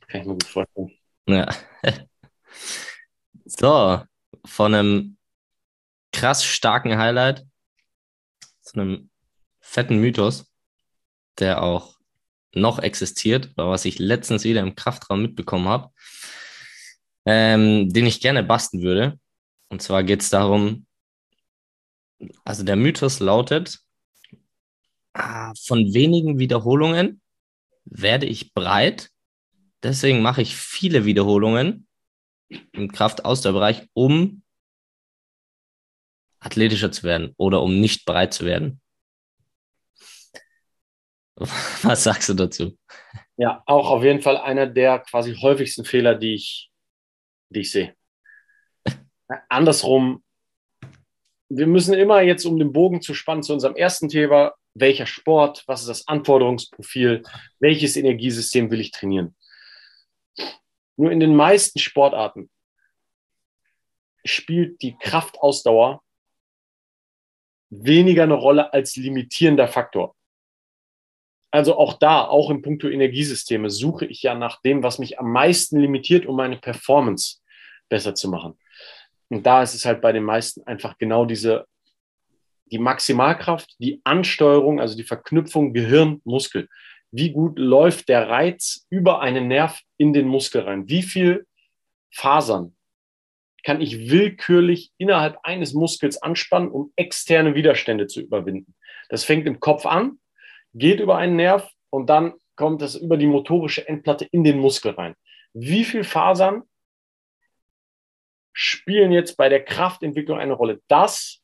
kann 0.07 0.21
ich 0.21 0.27
mir 0.27 0.33
gut 0.33 0.43
vorstellen. 0.43 0.91
Ja. 1.27 1.49
so, 3.45 4.01
von 4.45 4.73
einem 4.73 5.17
krass 6.11 6.43
starken 6.43 6.97
Highlight 6.97 7.45
zu 8.61 8.79
einem 8.79 9.09
fetten 9.59 9.99
Mythos, 9.99 10.51
der 11.39 11.61
auch 11.61 11.97
noch 12.53 12.79
existiert, 12.79 13.51
oder 13.55 13.69
was 13.69 13.85
ich 13.85 13.99
letztens 13.99 14.43
wieder 14.43 14.61
im 14.61 14.75
Kraftraum 14.75 15.21
mitbekommen 15.21 15.67
habe, 15.67 15.91
ähm, 17.25 17.91
den 17.91 18.05
ich 18.05 18.21
gerne 18.21 18.43
basten 18.43 18.81
würde. 18.81 19.19
Und 19.69 19.81
zwar 19.81 20.03
geht 20.03 20.21
es 20.21 20.29
darum, 20.29 20.85
also 22.43 22.63
der 22.63 22.75
Mythos 22.75 23.19
lautet, 23.19 23.79
ah, 25.13 25.53
von 25.65 25.93
wenigen 25.93 26.39
Wiederholungen 26.39 27.21
werde 27.85 28.25
ich 28.25 28.53
breit. 28.53 29.11
Deswegen 29.83 30.21
mache 30.21 30.41
ich 30.41 30.55
viele 30.55 31.05
Wiederholungen 31.05 31.86
im 32.49 32.91
Kraftausdauerbereich, 32.91 33.87
um 33.93 34.43
athletischer 36.39 36.91
zu 36.91 37.03
werden 37.03 37.33
oder 37.37 37.61
um 37.61 37.79
nicht 37.79 38.05
breit 38.05 38.33
zu 38.33 38.45
werden. 38.45 38.81
Was 41.35 42.03
sagst 42.03 42.29
du 42.29 42.33
dazu? 42.33 42.77
Ja, 43.37 43.61
auch 43.65 43.91
auf 43.91 44.03
jeden 44.03 44.21
Fall 44.21 44.37
einer 44.37 44.65
der 44.65 44.99
quasi 44.99 45.35
häufigsten 45.35 45.85
Fehler, 45.85 46.15
die 46.15 46.33
ich, 46.35 46.71
die 47.49 47.59
ich 47.61 47.71
sehe. 47.71 47.95
Andersrum 49.49 50.23
wir 51.49 51.67
müssen 51.67 51.93
immer 51.93 52.21
jetzt, 52.21 52.45
um 52.45 52.57
den 52.59 52.73
Bogen 52.73 53.01
zu 53.01 53.13
spannen, 53.13 53.43
zu 53.43 53.53
unserem 53.53 53.75
ersten 53.75 54.09
Thema, 54.09 54.53
welcher 54.73 55.05
Sport, 55.05 55.63
was 55.67 55.81
ist 55.81 55.89
das 55.89 56.07
Anforderungsprofil, 56.07 57.23
welches 57.59 57.95
Energiesystem 57.95 58.69
will 58.69 58.81
ich 58.81 58.91
trainieren. 58.91 59.35
Nur 60.97 61.11
in 61.11 61.19
den 61.19 61.35
meisten 61.35 61.79
Sportarten 61.79 62.49
spielt 64.25 64.81
die 64.81 64.97
Kraftausdauer 64.97 66.03
weniger 67.69 68.23
eine 68.23 68.33
Rolle 68.33 68.73
als 68.73 68.95
limitierender 68.95 69.67
Faktor. 69.67 70.15
Also 71.51 71.77
auch 71.77 71.93
da, 71.93 72.25
auch 72.25 72.49
im 72.49 72.61
Punkto 72.61 72.89
Energiesysteme, 72.89 73.69
suche 73.69 74.05
ich 74.05 74.21
ja 74.21 74.35
nach 74.35 74.61
dem, 74.61 74.83
was 74.83 74.99
mich 74.99 75.19
am 75.19 75.31
meisten 75.31 75.79
limitiert, 75.79 76.25
um 76.25 76.35
meine 76.35 76.57
Performance 76.57 77.37
besser 77.89 78.15
zu 78.15 78.29
machen. 78.29 78.57
Und 79.29 79.45
da 79.45 79.63
ist 79.63 79.73
es 79.73 79.85
halt 79.85 80.01
bei 80.01 80.11
den 80.11 80.23
meisten 80.23 80.63
einfach 80.63 80.97
genau 80.97 81.25
diese, 81.25 81.65
die 82.65 82.79
Maximalkraft, 82.79 83.75
die 83.79 84.01
Ansteuerung, 84.03 84.79
also 84.79 84.95
die 84.95 85.03
Verknüpfung 85.03 85.73
Gehirn-Muskel. 85.73 86.67
Wie 87.11 87.31
gut 87.31 87.57
läuft 87.57 88.09
der 88.09 88.29
Reiz 88.29 88.85
über 88.89 89.21
einen 89.21 89.47
Nerv 89.47 89.81
in 89.97 90.13
den 90.13 90.27
Muskel 90.27 90.61
rein? 90.61 90.89
Wie 90.89 91.03
viel 91.03 91.47
Fasern 92.11 92.75
kann 93.63 93.81
ich 93.81 94.09
willkürlich 94.09 94.91
innerhalb 94.97 95.39
eines 95.43 95.73
Muskels 95.73 96.21
anspannen, 96.21 96.69
um 96.69 96.91
externe 96.95 97.55
Widerstände 97.55 98.07
zu 98.07 98.21
überwinden? 98.21 98.75
Das 99.09 99.23
fängt 99.23 99.47
im 99.47 99.59
Kopf 99.59 99.85
an, 99.85 100.19
geht 100.73 100.99
über 100.99 101.17
einen 101.17 101.35
Nerv 101.35 101.69
und 101.89 102.09
dann 102.09 102.33
kommt 102.55 102.81
das 102.81 102.95
über 102.95 103.17
die 103.17 103.27
motorische 103.27 103.87
Endplatte 103.87 104.25
in 104.31 104.43
den 104.43 104.57
Muskel 104.57 104.91
rein. 104.91 105.15
Wie 105.53 105.85
viel 105.85 106.03
Fasern 106.03 106.63
spielen 108.59 109.11
jetzt 109.11 109.37
bei 109.37 109.49
der 109.49 109.63
Kraftentwicklung 109.63 110.39
eine 110.39 110.53
Rolle. 110.53 110.81
Das 110.87 111.43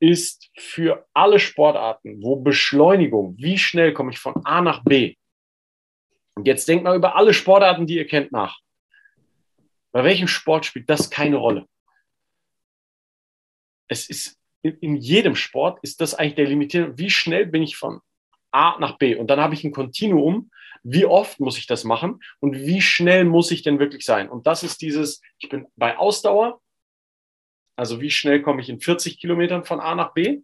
ist 0.00 0.50
für 0.56 1.06
alle 1.12 1.38
Sportarten, 1.38 2.22
wo 2.22 2.36
Beschleunigung, 2.36 3.36
wie 3.38 3.58
schnell 3.58 3.92
komme 3.92 4.10
ich 4.10 4.18
von 4.18 4.34
A 4.44 4.60
nach 4.60 4.82
B, 4.82 5.16
Und 6.34 6.46
jetzt 6.46 6.66
denkt 6.66 6.84
mal 6.84 6.96
über 6.96 7.16
alle 7.16 7.34
Sportarten, 7.34 7.86
die 7.86 7.96
ihr 7.96 8.06
kennt, 8.06 8.32
nach. 8.32 8.58
Bei 9.92 10.04
welchem 10.04 10.28
Sport 10.28 10.64
spielt 10.64 10.88
das 10.88 11.10
keine 11.10 11.36
Rolle? 11.36 11.66
Es 13.88 14.08
ist 14.08 14.40
in 14.62 14.96
jedem 14.96 15.36
Sport 15.36 15.78
ist 15.82 16.00
das 16.00 16.14
eigentlich 16.14 16.34
der 16.34 16.46
Limitierung. 16.46 16.98
Wie 16.98 17.10
schnell 17.10 17.46
bin 17.46 17.62
ich 17.62 17.76
von 17.76 18.00
A 18.50 18.78
nach 18.78 18.98
B? 18.98 19.16
Und 19.16 19.28
dann 19.28 19.40
habe 19.40 19.54
ich 19.54 19.64
ein 19.64 19.72
Kontinuum. 19.72 20.50
Wie 20.82 21.06
oft 21.06 21.40
muss 21.40 21.58
ich 21.58 21.66
das 21.66 21.84
machen? 21.84 22.20
Und 22.40 22.56
wie 22.56 22.80
schnell 22.80 23.24
muss 23.24 23.50
ich 23.50 23.62
denn 23.62 23.78
wirklich 23.78 24.04
sein? 24.04 24.28
Und 24.28 24.46
das 24.46 24.62
ist 24.62 24.80
dieses, 24.82 25.20
ich 25.38 25.48
bin 25.48 25.66
bei 25.76 25.96
Ausdauer. 25.96 26.60
Also 27.80 28.02
wie 28.02 28.10
schnell 28.10 28.42
komme 28.42 28.60
ich 28.60 28.68
in 28.68 28.78
40 28.78 29.18
Kilometern 29.18 29.64
von 29.64 29.80
A 29.80 29.94
nach 29.94 30.12
B? 30.12 30.42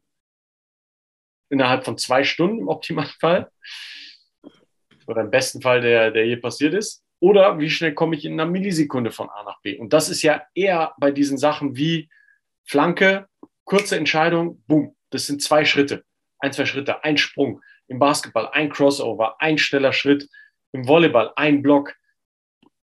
Innerhalb 1.50 1.84
von 1.84 1.98
zwei 1.98 2.24
Stunden 2.24 2.60
im 2.60 2.68
optimalen 2.68 3.10
Fall. 3.20 3.52
Oder 5.06 5.20
im 5.20 5.30
besten 5.30 5.60
Fall, 5.60 5.82
der, 5.82 6.10
der 6.12 6.26
je 6.26 6.36
passiert 6.36 6.72
ist. 6.72 7.04
Oder 7.20 7.58
wie 7.58 7.68
schnell 7.68 7.92
komme 7.92 8.16
ich 8.16 8.24
in 8.24 8.32
einer 8.32 8.50
Millisekunde 8.50 9.10
von 9.10 9.28
A 9.28 9.42
nach 9.42 9.60
B? 9.60 9.78
Und 9.78 9.92
das 9.92 10.08
ist 10.08 10.22
ja 10.22 10.46
eher 10.54 10.94
bei 10.96 11.10
diesen 11.10 11.36
Sachen 11.36 11.76
wie 11.76 12.08
Flanke, 12.64 13.28
kurze 13.64 13.98
Entscheidung, 13.98 14.62
boom. 14.66 14.96
Das 15.10 15.26
sind 15.26 15.42
zwei 15.42 15.66
Schritte. 15.66 16.06
Ein, 16.38 16.54
zwei 16.54 16.64
Schritte, 16.64 17.04
ein 17.04 17.18
Sprung. 17.18 17.60
Im 17.86 17.98
Basketball 17.98 18.48
ein 18.48 18.70
Crossover, 18.70 19.36
ein 19.42 19.58
schneller 19.58 19.92
Schritt. 19.92 20.26
Im 20.72 20.88
Volleyball 20.88 21.34
ein 21.36 21.60
Block. 21.60 21.94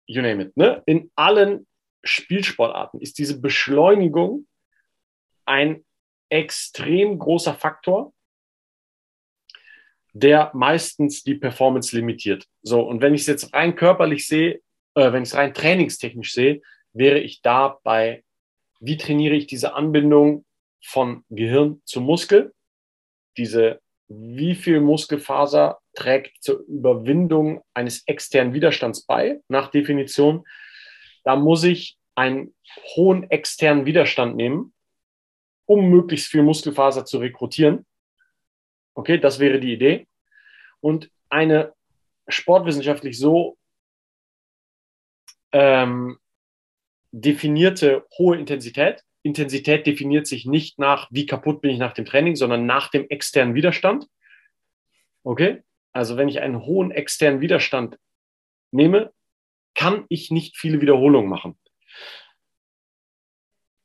You 0.07 0.21
name 0.21 0.43
it. 0.43 0.57
Ne? 0.57 0.83
In 0.87 1.13
allen 1.15 1.69
Spielsportarten 2.03 3.01
ist 3.01 3.19
diese 3.19 3.41
Beschleunigung 3.41 4.47
ein 5.45 5.85
extrem 6.29 7.19
großer 7.19 7.55
Faktor, 7.55 8.13
der 10.13 10.51
meistens 10.55 11.23
die 11.23 11.35
Performance 11.35 11.95
limitiert. 11.97 12.47
So, 12.63 12.83
und 12.83 13.01
wenn 13.01 13.15
ich 13.15 13.23
es 13.23 13.27
jetzt 13.27 13.55
rein 13.55 13.77
körperlich 13.77 14.27
sehe, 14.27 14.61
äh, 14.95 15.13
wenn 15.13 15.23
ich 15.23 15.31
es 15.31 15.35
rein 15.35 15.55
trainingstechnisch 15.55 16.33
sehe, 16.33 16.63
wäre 16.93 17.19
ich 17.19 17.43
da 17.43 17.79
bei, 17.83 18.25
wie 18.81 18.97
trainiere 18.97 19.35
ich 19.35 19.47
diese 19.47 19.75
Anbindung 19.75 20.45
von 20.85 21.25
Gehirn 21.31 21.81
zu 21.85 22.01
Muskel. 22.01 22.53
Diese, 23.37 23.81
wie 24.09 24.55
viel 24.55 24.81
Muskelfaser 24.81 25.79
trägt 25.95 26.43
zur 26.43 26.61
Überwindung 26.67 27.63
eines 27.73 28.07
externen 28.07 28.53
Widerstands 28.53 29.07
bei, 29.07 29.41
nach 29.49 29.71
Definition. 29.71 30.45
Da 31.25 31.37
muss 31.37 31.65
ich 31.65 31.99
einen 32.15 32.55
hohen 32.97 33.31
externen 33.31 33.87
Widerstand 33.87 34.37
nehmen, 34.37 34.75
um 35.67 35.89
möglichst 35.89 36.29
viel 36.29 36.43
Muskelfaser 36.43 37.05
zu 37.05 37.19
rekrutieren. 37.19 37.87
Okay, 38.95 39.19
das 39.19 39.39
wäre 39.39 39.61
die 39.61 39.73
Idee. 39.73 40.07
Und 40.81 41.11
eine 41.29 41.75
sportwissenschaftlich 42.29 43.19
so 43.19 43.57
ähm, 45.53 46.19
definierte 47.13 48.07
hohe 48.19 48.39
Intensität 48.39 49.05
Intensität 49.23 49.87
definiert 49.87 50.27
sich 50.27 50.47
nicht 50.47 50.79
nach, 50.79 51.09
wie 51.11 51.27
kaputt 51.27 51.61
bin 51.61 51.71
ich 51.71 51.79
nach 51.79 51.93
dem 51.93 52.05
Training, 52.05 52.37
sondern 52.37 52.67
nach 52.67 52.89
dem 52.89 53.09
externen 53.09 53.55
Widerstand. 53.55 54.07
Okay? 55.23 55.63
Also 55.93 56.17
wenn 56.17 56.29
ich 56.29 56.41
einen 56.41 56.61
hohen 56.63 56.91
externen 56.91 57.41
Widerstand 57.41 57.99
nehme, 58.73 59.13
kann 59.75 60.05
ich 60.09 60.31
nicht 60.31 60.57
viele 60.57 60.81
Wiederholungen 60.81 61.29
machen. 61.29 61.59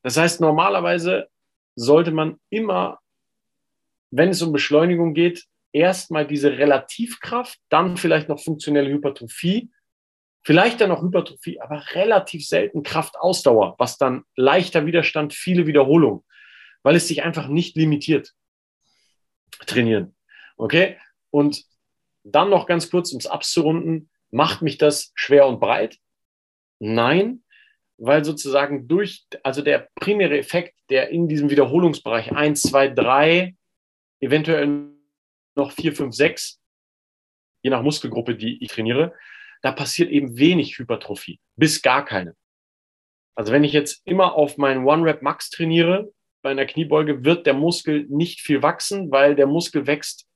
Das 0.04 0.18
heißt, 0.18 0.42
normalerweise 0.42 1.28
sollte 1.76 2.12
man 2.12 2.40
immer, 2.50 3.00
wenn 4.12 4.30
es 4.30 4.42
um 4.42 4.52
Beschleunigung 4.52 5.14
geht, 5.14 5.46
erstmal 5.72 6.26
diese 6.26 6.58
Relativkraft, 6.58 7.60
dann 7.70 7.98
vielleicht 7.98 8.30
noch 8.30 8.40
funktionelle 8.40 8.90
Hypertrophie 8.90 9.70
Vielleicht 10.48 10.80
dann 10.80 10.88
noch 10.88 11.02
Hypertrophie, 11.02 11.60
aber 11.60 11.84
relativ 11.92 12.48
selten 12.48 12.82
Kraftausdauer, 12.82 13.76
was 13.80 13.98
dann 13.98 14.24
leichter 14.38 14.86
Widerstand, 14.86 15.34
viele 15.34 15.68
Wiederholungen, 15.68 16.24
weil 16.84 16.96
es 16.96 17.10
sich 17.10 17.22
einfach 17.22 17.50
nicht 17.50 17.76
limitiert. 17.76 18.34
Trainieren. 19.66 20.16
Okay? 20.56 20.96
Und 21.32 21.66
dann 22.24 22.50
noch 22.50 22.66
ganz 22.66 22.90
kurz, 22.90 23.12
um 23.12 23.18
es 23.18 23.28
abzurunden, 23.28 24.10
macht 24.32 24.62
mich 24.62 24.78
das 24.78 25.12
schwer 25.16 25.48
und 25.48 25.60
breit? 25.60 25.98
Nein, 26.80 27.44
weil 27.98 28.24
sozusagen 28.24 28.88
durch, 28.88 29.26
also 29.44 29.62
der 29.62 29.90
primäre 29.96 30.38
Effekt, 30.38 30.76
der 30.90 31.10
in 31.10 31.28
diesem 31.28 31.50
Wiederholungsbereich 31.50 32.32
1, 32.32 32.62
2, 32.64 32.90
3, 32.90 33.56
eventuell 34.20 34.90
noch 35.56 35.72
4, 35.72 35.94
5, 35.94 36.16
6, 36.16 36.60
je 37.64 37.70
nach 37.72 37.82
Muskelgruppe, 37.82 38.36
die 38.36 38.64
ich 38.64 38.70
trainiere, 38.70 39.14
da 39.62 39.72
passiert 39.72 40.12
eben 40.12 40.38
wenig 40.38 40.78
Hypertrophie, 40.78 41.40
bis 41.56 41.82
gar 41.82 42.06
keine. 42.06 42.36
Also 43.36 43.52
wenn 43.52 43.64
ich 43.64 43.74
jetzt 43.74 44.02
immer 44.06 44.36
auf 44.36 44.58
meinen 44.58 44.86
One-Rep-Max 44.86 45.50
trainiere, 45.50 46.12
bei 46.44 46.52
einer 46.52 46.66
Kniebeuge 46.66 47.26
wird 47.26 47.46
der 47.46 47.56
Muskel 47.56 48.06
nicht 48.10 48.42
viel 48.42 48.62
wachsen, 48.62 49.12
weil 49.12 49.36
der 49.36 49.48
Muskel 49.48 49.88
wächst 49.88 50.28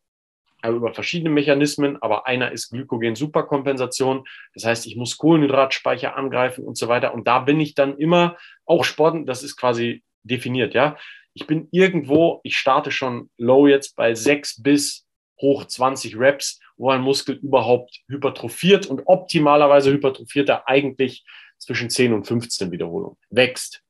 über 0.70 0.94
verschiedene 0.94 1.30
Mechanismen, 1.30 2.02
aber 2.02 2.28
einer 2.28 2.52
ist 2.52 2.70
Glykogen-Superkompensation. 2.72 4.26
Das 4.54 4.66
heißt, 4.66 4.88
ich 4.88 4.96
muss 4.96 5.18
Kohlenhydratspeicher 5.18 6.16
angreifen 6.16 6.64
und 6.64 6.78
so 6.78 6.88
weiter. 6.88 7.14
Und 7.14 7.28
da 7.28 7.40
bin 7.40 7.60
ich 7.60 7.76
dann 7.76 7.98
immer 7.98 8.38
auch 8.66 8.84
Sport, 8.84 9.28
das 9.28 9.44
ist 9.44 9.58
quasi 9.58 10.04
definiert, 10.24 10.74
ja. 10.74 10.98
Ich 11.34 11.48
bin 11.48 11.68
irgendwo, 11.72 12.42
ich 12.44 12.58
starte 12.58 12.92
schon 12.92 13.30
low 13.38 13.66
jetzt 13.66 13.96
bei 13.96 14.14
sechs 14.16 14.62
bis 14.62 15.06
hoch 15.40 15.66
20 15.66 16.20
Reps 16.20 16.60
wo 16.82 16.90
ein 16.90 17.02
Muskel 17.02 17.36
überhaupt 17.36 18.02
hypertrophiert 18.08 18.88
und 18.88 19.04
optimalerweise 19.06 19.92
hypertrophiert 19.92 20.50
er 20.50 20.68
eigentlich 20.68 21.24
zwischen 21.60 21.92
10 21.92 22.12
und 22.12 22.26
15 22.26 22.72
Wiederholungen, 22.72 23.18
wächst. 23.30 23.84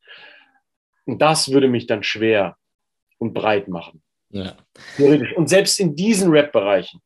Und 1.06 1.22
das 1.22 1.54
würde 1.54 1.70
mich 1.70 1.88
dann 1.88 2.04
schwer 2.04 2.58
und 3.18 3.34
breit 3.34 3.70
machen. 3.70 4.04
Ja. 4.32 4.56
Theoretisch. 4.98 5.36
Und 5.36 5.48
selbst 5.48 5.80
in 5.80 5.96
diesen 5.96 6.32
Rap-Bereichen, 6.32 7.02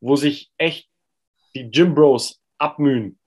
wo 0.00 0.16
sich 0.16 0.50
echt 0.58 0.88
die 1.54 1.70
Gym 1.70 1.94
Bros 1.94 2.40
abmühen 2.58 3.18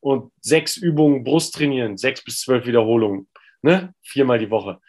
und 0.00 0.32
sechs 0.40 0.76
Übungen 0.76 1.24
Brust 1.24 1.54
trainieren, 1.54 1.96
sechs 1.96 2.22
bis 2.22 2.40
zwölf 2.40 2.66
Wiederholungen, 2.66 3.28
ne? 3.62 3.94
viermal 4.02 4.38
die 4.38 4.50
Woche, 4.50 4.80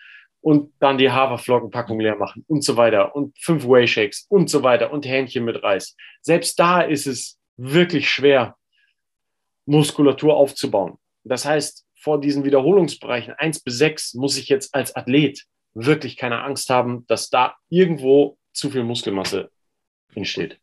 und 0.41 0.71
dann 0.79 0.99
die 0.99 1.09
Haferflockenpackung 1.09 1.99
leer 1.99 2.17
machen 2.17 2.45
und 2.47 2.63
so 2.63 2.77
weiter 2.77 3.15
und 3.15 3.35
fünf 3.39 3.65
Whey 3.65 3.87
Shakes 3.87 4.27
und 4.29 4.47
so 4.47 4.61
weiter 4.61 4.91
und 4.91 5.05
Hähnchen 5.05 5.43
mit 5.43 5.63
Reis. 5.63 5.95
Selbst 6.21 6.59
da 6.59 6.81
ist 6.81 7.07
es 7.07 7.39
wirklich 7.57 8.07
schwer, 8.07 8.55
Muskulatur 9.65 10.35
aufzubauen. 10.35 10.99
Das 11.23 11.45
heißt, 11.45 11.87
vor 11.99 12.21
diesen 12.21 12.43
Wiederholungsbereichen 12.43 13.33
eins 13.33 13.59
bis 13.59 13.79
sechs 13.79 14.13
muss 14.13 14.37
ich 14.37 14.47
jetzt 14.47 14.75
als 14.75 14.95
Athlet 14.95 15.43
wirklich 15.75 16.17
keine 16.17 16.41
Angst 16.41 16.69
haben, 16.69 17.05
dass 17.07 17.29
da 17.29 17.55
irgendwo 17.69 18.37
zu 18.53 18.71
viel 18.71 18.83
Muskelmasse 18.83 19.51
entsteht. 20.15 20.59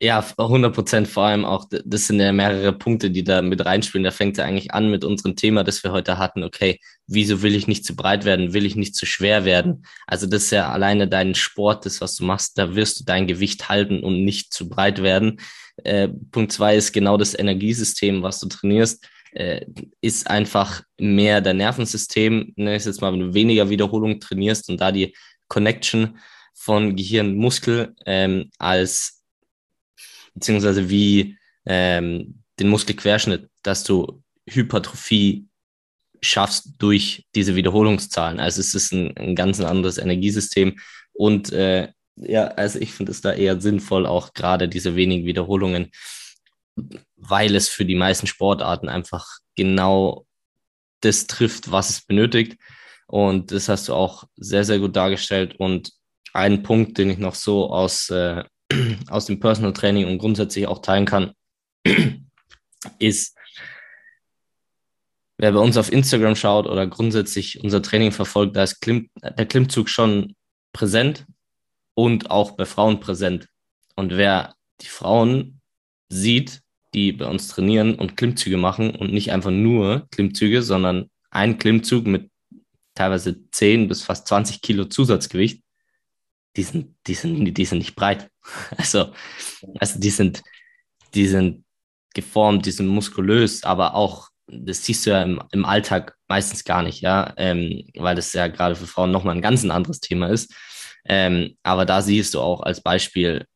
Ja, 0.00 0.26
100 0.36 0.74
Prozent. 0.74 1.06
Vor 1.06 1.22
allem 1.22 1.44
auch, 1.44 1.66
das 1.70 2.08
sind 2.08 2.18
ja 2.18 2.32
mehrere 2.32 2.72
Punkte, 2.72 3.12
die 3.12 3.22
da 3.22 3.40
mit 3.40 3.64
reinspielen. 3.64 4.02
Da 4.02 4.10
fängt 4.10 4.36
ja 4.36 4.44
eigentlich 4.44 4.74
an 4.74 4.90
mit 4.90 5.04
unserem 5.04 5.36
Thema, 5.36 5.62
das 5.62 5.84
wir 5.84 5.92
heute 5.92 6.18
hatten. 6.18 6.42
Okay, 6.42 6.80
wieso 7.06 7.42
will 7.42 7.54
ich 7.54 7.68
nicht 7.68 7.84
zu 7.84 7.94
breit 7.94 8.24
werden? 8.24 8.52
Will 8.52 8.66
ich 8.66 8.74
nicht 8.74 8.96
zu 8.96 9.06
schwer 9.06 9.44
werden? 9.44 9.86
Also 10.08 10.26
das 10.26 10.42
ist 10.44 10.50
ja 10.50 10.72
alleine 10.72 11.06
dein 11.06 11.36
Sport, 11.36 11.86
das, 11.86 12.00
was 12.00 12.16
du 12.16 12.24
machst, 12.24 12.58
da 12.58 12.74
wirst 12.74 12.98
du 12.98 13.04
dein 13.04 13.28
Gewicht 13.28 13.68
halten 13.68 14.02
und 14.02 14.24
nicht 14.24 14.52
zu 14.52 14.68
breit 14.68 15.04
werden. 15.04 15.40
Äh, 15.84 16.08
Punkt 16.32 16.50
zwei 16.50 16.74
ist 16.74 16.92
genau 16.92 17.16
das 17.16 17.38
Energiesystem, 17.38 18.24
was 18.24 18.40
du 18.40 18.48
trainierst, 18.48 19.06
äh, 19.32 19.66
ist 20.00 20.28
einfach 20.28 20.82
mehr 20.98 21.40
dein 21.40 21.58
Nervensystem. 21.58 22.52
Ne, 22.56 22.76
ist 22.76 22.86
jetzt 22.86 23.00
mal, 23.00 23.12
wenn 23.12 23.20
du 23.20 23.34
weniger 23.34 23.70
Wiederholung 23.70 24.20
trainierst 24.20 24.68
und 24.68 24.80
da 24.80 24.92
die 24.92 25.14
Connection 25.48 26.18
von 26.54 26.96
Gehirn, 26.96 27.34
Muskel 27.34 27.94
ähm, 28.06 28.50
als 28.58 29.22
beziehungsweise 30.34 30.88
wie 30.88 31.36
ähm, 31.66 32.42
den 32.58 32.68
Muskelquerschnitt, 32.68 33.48
dass 33.62 33.84
du 33.84 34.22
Hypertrophie 34.48 35.46
schaffst 36.20 36.74
durch 36.78 37.26
diese 37.34 37.56
Wiederholungszahlen. 37.56 38.40
Also 38.40 38.60
es 38.60 38.74
ist 38.74 38.92
ein, 38.92 39.16
ein 39.16 39.34
ganz 39.34 39.60
anderes 39.60 39.98
Energiesystem 39.98 40.78
und 41.12 41.52
äh, 41.52 41.88
ja, 42.16 42.46
also 42.48 42.78
ich 42.78 42.92
finde 42.92 43.12
es 43.12 43.20
da 43.20 43.32
eher 43.32 43.60
sinnvoll, 43.60 44.06
auch 44.06 44.34
gerade 44.34 44.68
diese 44.68 44.96
wenigen 44.96 45.26
Wiederholungen, 45.26 45.90
weil 47.16 47.54
es 47.54 47.68
für 47.68 47.84
die 47.84 47.94
meisten 47.94 48.26
Sportarten 48.26 48.88
einfach 48.88 49.26
genau 49.56 50.26
das 51.00 51.26
trifft, 51.26 51.70
was 51.70 51.90
es 51.90 52.00
benötigt. 52.02 52.58
Und 53.06 53.52
das 53.52 53.68
hast 53.68 53.88
du 53.88 53.94
auch 53.94 54.24
sehr, 54.36 54.64
sehr 54.64 54.78
gut 54.78 54.96
dargestellt. 54.96 55.56
Und 55.58 55.92
ein 56.32 56.62
Punkt, 56.62 56.96
den 56.98 57.10
ich 57.10 57.18
noch 57.18 57.34
so 57.34 57.70
aus 57.70 58.08
äh, 58.10 58.44
aus 59.08 59.26
dem 59.26 59.40
Personal 59.40 59.72
Training 59.72 60.06
und 60.06 60.18
grundsätzlich 60.18 60.66
auch 60.66 60.80
teilen 60.80 61.06
kann, 61.06 61.32
ist, 62.98 63.36
wer 65.38 65.52
bei 65.52 65.58
uns 65.58 65.76
auf 65.76 65.92
Instagram 65.92 66.36
schaut 66.36 66.66
oder 66.66 66.86
grundsätzlich 66.86 67.62
unser 67.62 67.82
Training 67.82 68.12
verfolgt, 68.12 68.56
da 68.56 68.62
ist 68.62 68.80
Klimm, 68.80 69.10
der 69.22 69.46
Klimmzug 69.46 69.88
schon 69.88 70.34
präsent 70.72 71.26
und 71.94 72.30
auch 72.30 72.52
bei 72.52 72.64
Frauen 72.64 73.00
präsent. 73.00 73.48
Und 73.96 74.16
wer 74.16 74.54
die 74.80 74.86
Frauen 74.86 75.60
sieht, 76.12 76.60
die 76.94 77.12
bei 77.12 77.26
uns 77.26 77.48
trainieren 77.48 77.94
und 77.94 78.16
Klimmzüge 78.16 78.58
machen 78.58 78.94
und 78.94 79.12
nicht 79.12 79.32
einfach 79.32 79.50
nur 79.50 80.06
Klimmzüge, 80.10 80.62
sondern 80.62 81.10
ein 81.30 81.58
Klimmzug 81.58 82.06
mit 82.06 82.30
teilweise 82.94 83.48
10 83.50 83.88
bis 83.88 84.02
fast 84.02 84.28
20 84.28 84.60
Kilo 84.60 84.84
Zusatzgewicht, 84.84 85.62
die 86.56 86.62
sind, 86.62 86.94
die 87.06 87.14
sind, 87.14 87.56
die 87.56 87.64
sind 87.64 87.78
nicht 87.78 87.96
breit. 87.96 88.28
Also, 88.76 89.12
also 89.78 90.00
die 90.00 90.10
sind, 90.10 90.42
die 91.14 91.26
sind 91.26 91.64
geformt, 92.12 92.66
die 92.66 92.72
sind 92.72 92.88
muskulös, 92.88 93.62
aber 93.62 93.94
auch, 93.94 94.28
das 94.48 94.84
siehst 94.84 95.06
du 95.06 95.10
ja 95.10 95.22
im, 95.22 95.40
im 95.52 95.64
Alltag 95.64 96.16
meistens 96.28 96.64
gar 96.64 96.82
nicht, 96.82 97.00
ja, 97.00 97.32
ähm, 97.36 97.84
weil 97.94 98.16
das 98.16 98.32
ja 98.32 98.48
gerade 98.48 98.74
für 98.74 98.88
Frauen 98.88 99.12
nochmal 99.12 99.36
ein 99.36 99.42
ganz 99.42 99.64
anderes 99.64 100.00
Thema 100.00 100.28
ist. 100.28 100.52
Ähm, 101.04 101.56
aber 101.62 101.86
da 101.86 102.02
siehst 102.02 102.34
du 102.34 102.40
auch 102.40 102.62
als 102.62 102.82
Beispiel, 102.82 103.46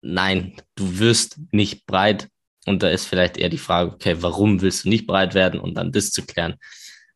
nein, 0.00 0.60
du 0.74 0.98
wirst 0.98 1.38
nicht 1.52 1.86
breit. 1.86 2.28
Und 2.66 2.82
da 2.82 2.90
ist 2.90 3.06
vielleicht 3.06 3.38
eher 3.38 3.48
die 3.48 3.58
Frage, 3.58 3.92
okay, 3.92 4.16
warum 4.20 4.60
willst 4.60 4.84
du 4.84 4.90
nicht 4.90 5.06
breit 5.06 5.34
werden 5.34 5.58
und 5.58 5.74
dann 5.74 5.92
das 5.92 6.10
zu 6.10 6.26
klären, 6.26 6.56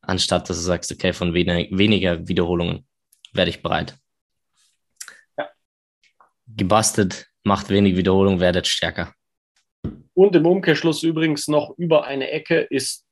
anstatt 0.00 0.48
dass 0.48 0.56
du 0.56 0.62
sagst, 0.62 0.90
okay, 0.92 1.12
von 1.12 1.34
wenig, 1.34 1.68
weniger 1.76 2.26
Wiederholungen 2.26 2.86
werde 3.32 3.50
ich 3.50 3.62
breit. 3.62 3.98
Ja. 5.36 5.50
Gebastelt, 6.46 7.28
macht 7.44 7.68
wenig 7.68 7.96
Wiederholung, 7.96 8.40
werdet 8.40 8.66
stärker. 8.66 9.14
Und 10.14 10.36
im 10.36 10.46
Umkehrschluss 10.46 11.02
übrigens 11.02 11.48
noch 11.48 11.76
über 11.76 12.04
eine 12.04 12.30
Ecke 12.30 12.60
ist 12.60 13.06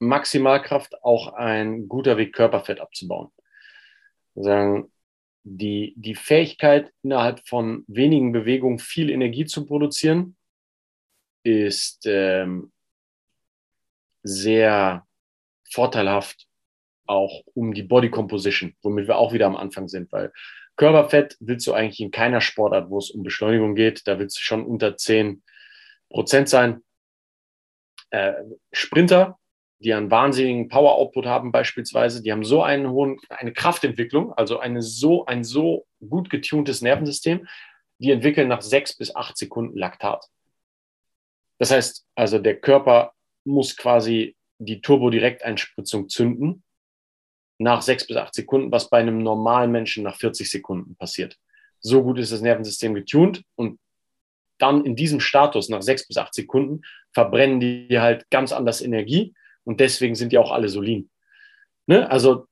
Maximalkraft 0.00 1.02
auch 1.02 1.34
ein 1.34 1.88
guter 1.88 2.16
Weg, 2.16 2.32
Körperfett 2.34 2.80
abzubauen. 2.80 3.28
Sagen, 4.34 4.90
die, 5.42 5.94
die 5.96 6.14
Fähigkeit, 6.14 6.92
innerhalb 7.02 7.46
von 7.48 7.84
wenigen 7.88 8.32
Bewegungen 8.32 8.78
viel 8.78 9.10
Energie 9.10 9.46
zu 9.46 9.66
produzieren, 9.66 10.36
ist 11.42 12.06
ähm, 12.06 12.72
sehr 14.22 15.06
vorteilhaft, 15.70 16.46
auch 17.06 17.42
um 17.54 17.74
die 17.74 17.82
Body 17.82 18.10
Composition, 18.10 18.76
womit 18.82 19.08
wir 19.08 19.18
auch 19.18 19.32
wieder 19.32 19.46
am 19.46 19.56
Anfang 19.56 19.88
sind, 19.88 20.12
weil 20.12 20.32
Körperfett 20.76 21.36
willst 21.40 21.66
du 21.66 21.72
eigentlich 21.72 22.00
in 22.00 22.12
keiner 22.12 22.40
Sportart, 22.40 22.88
wo 22.88 22.98
es 22.98 23.10
um 23.10 23.22
Beschleunigung 23.22 23.74
geht, 23.74 24.06
da 24.06 24.18
willst 24.18 24.38
du 24.38 24.42
schon 24.42 24.64
unter 24.64 24.96
10 24.96 25.42
Prozent 26.08 26.48
sein. 26.48 26.82
Äh, 28.10 28.34
Sprinter 28.72 29.39
die 29.80 29.94
einen 29.94 30.10
wahnsinnigen 30.10 30.68
Power-Output 30.68 31.26
haben 31.26 31.52
beispielsweise, 31.52 32.22
die 32.22 32.32
haben 32.32 32.44
so 32.44 32.62
einen 32.62 32.90
hohen, 32.90 33.18
eine 33.30 33.52
Kraftentwicklung, 33.52 34.32
also 34.34 34.58
eine 34.58 34.82
so, 34.82 35.24
ein 35.24 35.42
so 35.42 35.86
gut 36.06 36.28
getuntes 36.28 36.82
Nervensystem, 36.82 37.48
die 37.98 38.10
entwickeln 38.10 38.48
nach 38.48 38.60
sechs 38.60 38.96
bis 38.96 39.14
acht 39.14 39.36
Sekunden 39.38 39.76
Laktat. 39.78 40.26
Das 41.58 41.70
heißt, 41.70 42.06
also 42.14 42.38
der 42.38 42.60
Körper 42.60 43.12
muss 43.44 43.76
quasi 43.76 44.36
die 44.58 44.82
Turbodirekteinspritzung 44.82 46.08
zünden 46.08 46.62
nach 47.58 47.82
sechs 47.82 48.06
bis 48.06 48.16
acht 48.16 48.34
Sekunden, 48.34 48.70
was 48.72 48.90
bei 48.90 48.98
einem 48.98 49.18
normalen 49.18 49.70
Menschen 49.70 50.04
nach 50.04 50.16
40 50.16 50.50
Sekunden 50.50 50.96
passiert. 50.96 51.38
So 51.80 52.02
gut 52.02 52.18
ist 52.18 52.32
das 52.32 52.42
Nervensystem 52.42 52.94
getuned 52.94 53.44
und 53.54 53.78
dann 54.58 54.84
in 54.84 54.94
diesem 54.94 55.20
Status 55.20 55.70
nach 55.70 55.82
sechs 55.82 56.06
bis 56.06 56.18
acht 56.18 56.34
Sekunden 56.34 56.82
verbrennen 57.12 57.60
die 57.60 57.98
halt 57.98 58.28
ganz 58.30 58.52
anders 58.52 58.82
Energie 58.82 59.34
und 59.70 59.78
deswegen 59.78 60.16
sind 60.16 60.32
die 60.32 60.38
auch 60.38 60.50
alle 60.50 60.68
so 60.68 60.80
lean. 60.80 61.08
Ne? 61.86 62.10
Also 62.10 62.48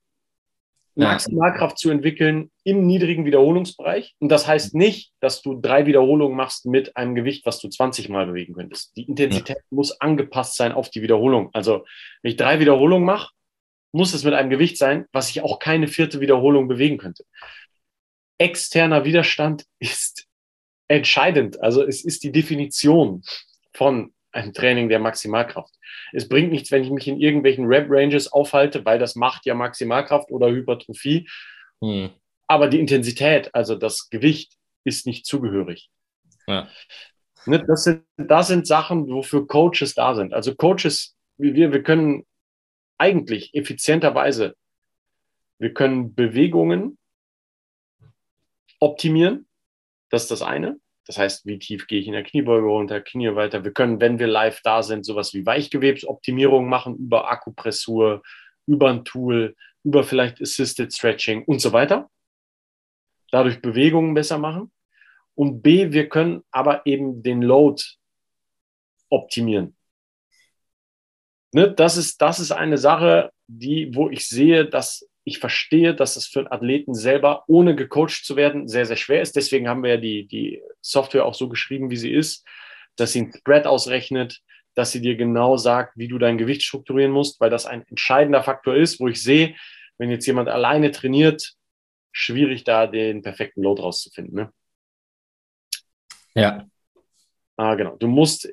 Maximalkraft 0.95 1.77
zu 1.77 1.91
entwickeln 1.91 2.53
im 2.63 2.87
niedrigen 2.87 3.25
Wiederholungsbereich. 3.25 4.15
Und 4.21 4.29
das 4.29 4.47
heißt 4.47 4.77
nicht, 4.77 5.13
dass 5.19 5.43
du 5.43 5.61
drei 5.61 5.87
Wiederholungen 5.87 6.37
machst 6.37 6.65
mit 6.65 6.97
einem 6.97 7.17
Gewicht, 7.17 7.45
was 7.45 7.59
du 7.59 7.69
20 7.69 8.09
Mal 8.09 8.27
bewegen 8.27 8.55
könntest. 8.55 8.97
Die 8.97 9.03
Intensität 9.03 9.57
ja. 9.57 9.63
muss 9.71 10.01
angepasst 10.01 10.55
sein 10.55 10.71
auf 10.71 10.91
die 10.91 11.03
Wiederholung. 11.03 11.51
Also, 11.55 11.85
wenn 12.23 12.31
ich 12.31 12.37
drei 12.37 12.61
Wiederholungen 12.61 13.05
mache, 13.05 13.33
muss 13.91 14.15
es 14.15 14.23
mit 14.23 14.35
einem 14.35 14.51
Gewicht 14.51 14.79
sein, 14.79 15.07
was 15.11 15.29
ich 15.29 15.41
auch 15.41 15.59
keine 15.59 15.89
vierte 15.89 16.21
Wiederholung 16.21 16.69
bewegen 16.69 16.99
könnte. 16.99 17.25
Externer 18.39 19.05
Widerstand 19.05 19.65
ist 19.81 20.29
entscheidend. 20.87 21.61
Also, 21.61 21.85
es 21.85 22.05
ist 22.05 22.23
die 22.23 22.31
Definition 22.31 23.23
von 23.73 24.13
einem 24.39 24.53
Training 24.53 24.89
der 24.89 24.99
Maximalkraft. 24.99 25.75
Es 26.13 26.29
bringt 26.29 26.51
nichts, 26.51 26.71
wenn 26.71 26.83
ich 26.83 26.91
mich 26.91 27.09
in 27.09 27.21
irgendwelchen 27.21 27.67
Rep-Ranges 27.67 28.33
aufhalte, 28.33 28.85
weil 28.85 28.99
das 28.99 29.15
macht 29.15 29.47
ja 29.47 29.55
Maximalkraft 29.55 30.31
oder 30.31 30.49
Hypertrophie. 30.49 31.29
Hm. 31.83 32.11
Aber 32.47 32.69
die 32.69 32.81
Intensität, 32.81 33.55
also 33.55 33.75
das 33.75 34.09
Gewicht, 34.11 34.55
ist 34.85 35.07
nicht 35.07 35.27
zugehörig. 35.27 35.91
Ja. 36.47 36.69
Ne, 37.47 37.65
das, 37.65 37.85
sind, 37.85 38.05
das 38.17 38.49
sind 38.49 38.67
Sachen, 38.67 39.09
wofür 39.09 39.47
Coaches 39.47 39.95
da 39.95 40.15
sind. 40.15 40.33
Also 40.33 40.55
Coaches, 40.55 41.17
wie 41.37 41.55
wir, 41.55 41.73
wir 41.73 41.83
können 41.83 42.27
eigentlich 42.97 43.55
effizienterweise, 43.55 44.57
wir 45.59 45.73
können 45.75 46.15
Bewegungen 46.15 46.99
optimieren. 48.81 49.47
Das 50.11 50.23
ist 50.23 50.31
das 50.31 50.43
eine. 50.43 50.79
Das 51.09 51.17
heißt, 51.17 51.47
wie 51.47 51.59
tief 51.59 51.87
gehe 51.87 52.01
ich 52.01 52.07
in 52.07 52.13
der 52.13 52.23
Kniebeuge 52.23 52.67
runter, 52.67 53.01
Knie 53.01 53.35
weiter. 53.35 53.65
Wir 53.65 53.73
können, 53.73 53.99
wenn 53.99 54.19
wir 54.19 54.27
live 54.27 54.61
da 54.63 54.83
sind, 54.83 55.07
sowas 55.07 55.33
wie 55.33 55.47
Weichgewebsoptimierung 55.47 56.69
machen 56.69 56.97
über 56.99 57.31
Akupressur, 57.31 58.23
über 58.67 58.91
ein 58.91 59.07
Tool, 59.07 59.57
über 59.85 60.05
vielleicht 60.05 60.43
Assisted 60.43 60.93
Stretching 60.93 61.45
und 61.45 61.63
so 61.63 61.73
weiter. 61.73 62.11
Dadurch 63.31 63.63
Bewegungen 63.63 64.13
besser 64.13 64.37
machen. 64.37 64.71
Und 65.35 65.63
B, 65.63 65.93
wir 65.93 66.11
können 66.11 66.45
aber 66.51 66.85
eben 66.85 67.23
den 67.23 67.41
Load 67.41 67.83
optimieren. 69.09 69.75
Ne, 71.53 71.73
das, 71.73 71.97
ist, 71.97 72.21
das 72.21 72.39
ist 72.39 72.53
eine 72.53 72.77
Sache, 72.77 73.33
die, 73.47 73.95
wo 73.95 74.11
ich 74.11 74.29
sehe, 74.29 74.67
dass 74.67 75.09
ich 75.29 75.39
verstehe, 75.39 75.95
dass 75.95 76.17
es 76.17 76.27
für 76.27 76.41
einen 76.41 76.53
Athleten 76.53 76.95
selber, 76.95 77.45
ohne 77.47 77.77
gecoacht 77.77 78.25
zu 78.25 78.37
werden, 78.37 78.67
sehr, 78.67 78.87
sehr 78.87 78.97
schwer 78.97 79.23
ist. 79.23 79.37
Deswegen 79.37 79.69
haben 79.69 79.83
wir 79.83 79.91
ja 79.91 79.97
die, 79.97 80.27
die 80.27 80.61
Software 80.81 81.25
auch 81.25 81.35
so 81.35 81.49
geschrieben, 81.49 81.91
wie 81.91 81.97
sie 81.97 82.13
ist, 82.13 82.45
dass 82.97 83.13
sie 83.13 83.21
einen 83.21 83.33
Spread 83.33 83.67
ausrechnet, 83.67 84.41
dass 84.75 84.91
sie 84.91 85.01
dir 85.01 85.17
genau 85.17 85.57
sagt, 85.57 85.97
wie 85.97 86.09
du 86.09 86.19
dein 86.19 86.39
Gewicht 86.39 86.63
strukturieren 86.63 87.13
musst, 87.13 87.41
weil 87.41 87.51
das 87.51 87.67
ein 87.67 87.87
entscheidender 87.89 88.43
Faktor 88.43 88.75
ist, 88.75 89.01
wo 89.01 89.09
ich 89.09 89.23
sehe, 89.23 89.55
wenn 89.99 90.11
jetzt 90.11 90.27
jemand 90.27 90.49
alleine 90.49 90.91
trainiert, 90.91 91.55
schwierig 92.13 92.65
da 92.65 92.87
den 92.87 93.23
perfekten 93.23 93.63
Load 93.63 93.83
rauszufinden. 93.83 94.35
Ne? 94.35 94.53
Ja. 96.35 96.67
Ah, 97.57 97.75
genau. 97.75 97.97
Du 97.97 98.09
musst 98.09 98.49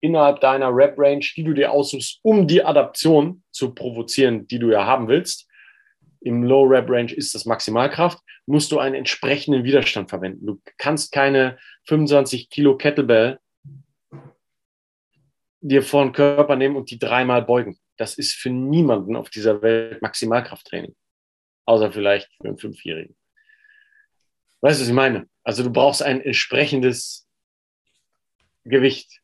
innerhalb 0.00 0.40
deiner 0.40 0.74
Rep-Range, 0.74 1.24
die 1.36 1.44
du 1.44 1.54
dir 1.54 1.72
aussuchst, 1.72 2.20
um 2.22 2.46
die 2.46 2.62
Adaption 2.62 3.42
zu 3.50 3.74
provozieren, 3.74 4.46
die 4.46 4.58
du 4.58 4.70
ja 4.70 4.84
haben 4.84 5.08
willst, 5.08 5.47
im 6.20 6.42
Low 6.42 6.64
Rep 6.64 6.88
Range 6.88 7.12
ist 7.12 7.34
das 7.34 7.44
Maximalkraft, 7.44 8.18
musst 8.46 8.72
du 8.72 8.78
einen 8.78 8.94
entsprechenden 8.94 9.64
Widerstand 9.64 10.10
verwenden. 10.10 10.46
Du 10.46 10.60
kannst 10.78 11.12
keine 11.12 11.58
25 11.84 12.50
Kilo 12.50 12.76
Kettlebell 12.76 13.38
dir 15.60 15.82
vor 15.82 16.04
den 16.04 16.12
Körper 16.12 16.56
nehmen 16.56 16.76
und 16.76 16.90
die 16.90 16.98
dreimal 16.98 17.42
beugen. 17.42 17.78
Das 17.96 18.16
ist 18.16 18.34
für 18.34 18.50
niemanden 18.50 19.16
auf 19.16 19.30
dieser 19.30 19.60
Welt 19.62 20.00
Maximalkrafttraining. 20.02 20.94
Außer 21.64 21.92
vielleicht 21.92 22.30
für 22.40 22.48
einen 22.48 22.58
Fünfjährigen. 22.58 23.16
Weißt 24.60 24.78
du, 24.78 24.82
was 24.82 24.88
ich 24.88 24.94
meine? 24.94 25.28
Also 25.42 25.62
du 25.62 25.70
brauchst 25.70 26.02
ein 26.02 26.20
entsprechendes 26.20 27.28
Gewicht. 28.64 29.20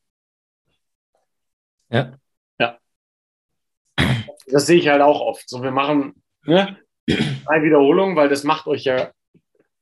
Ja. 1.90 2.18
Ja. 2.58 2.78
Das 4.46 4.66
sehe 4.66 4.78
ich 4.78 4.88
halt 4.88 5.02
auch 5.02 5.20
oft. 5.20 5.48
So, 5.48 5.62
wir 5.62 5.70
machen 5.70 6.22
ne, 6.44 6.78
drei 7.06 7.62
Wiederholungen, 7.62 8.16
weil 8.16 8.28
das 8.28 8.44
macht 8.44 8.66
euch 8.66 8.84
ja 8.84 9.12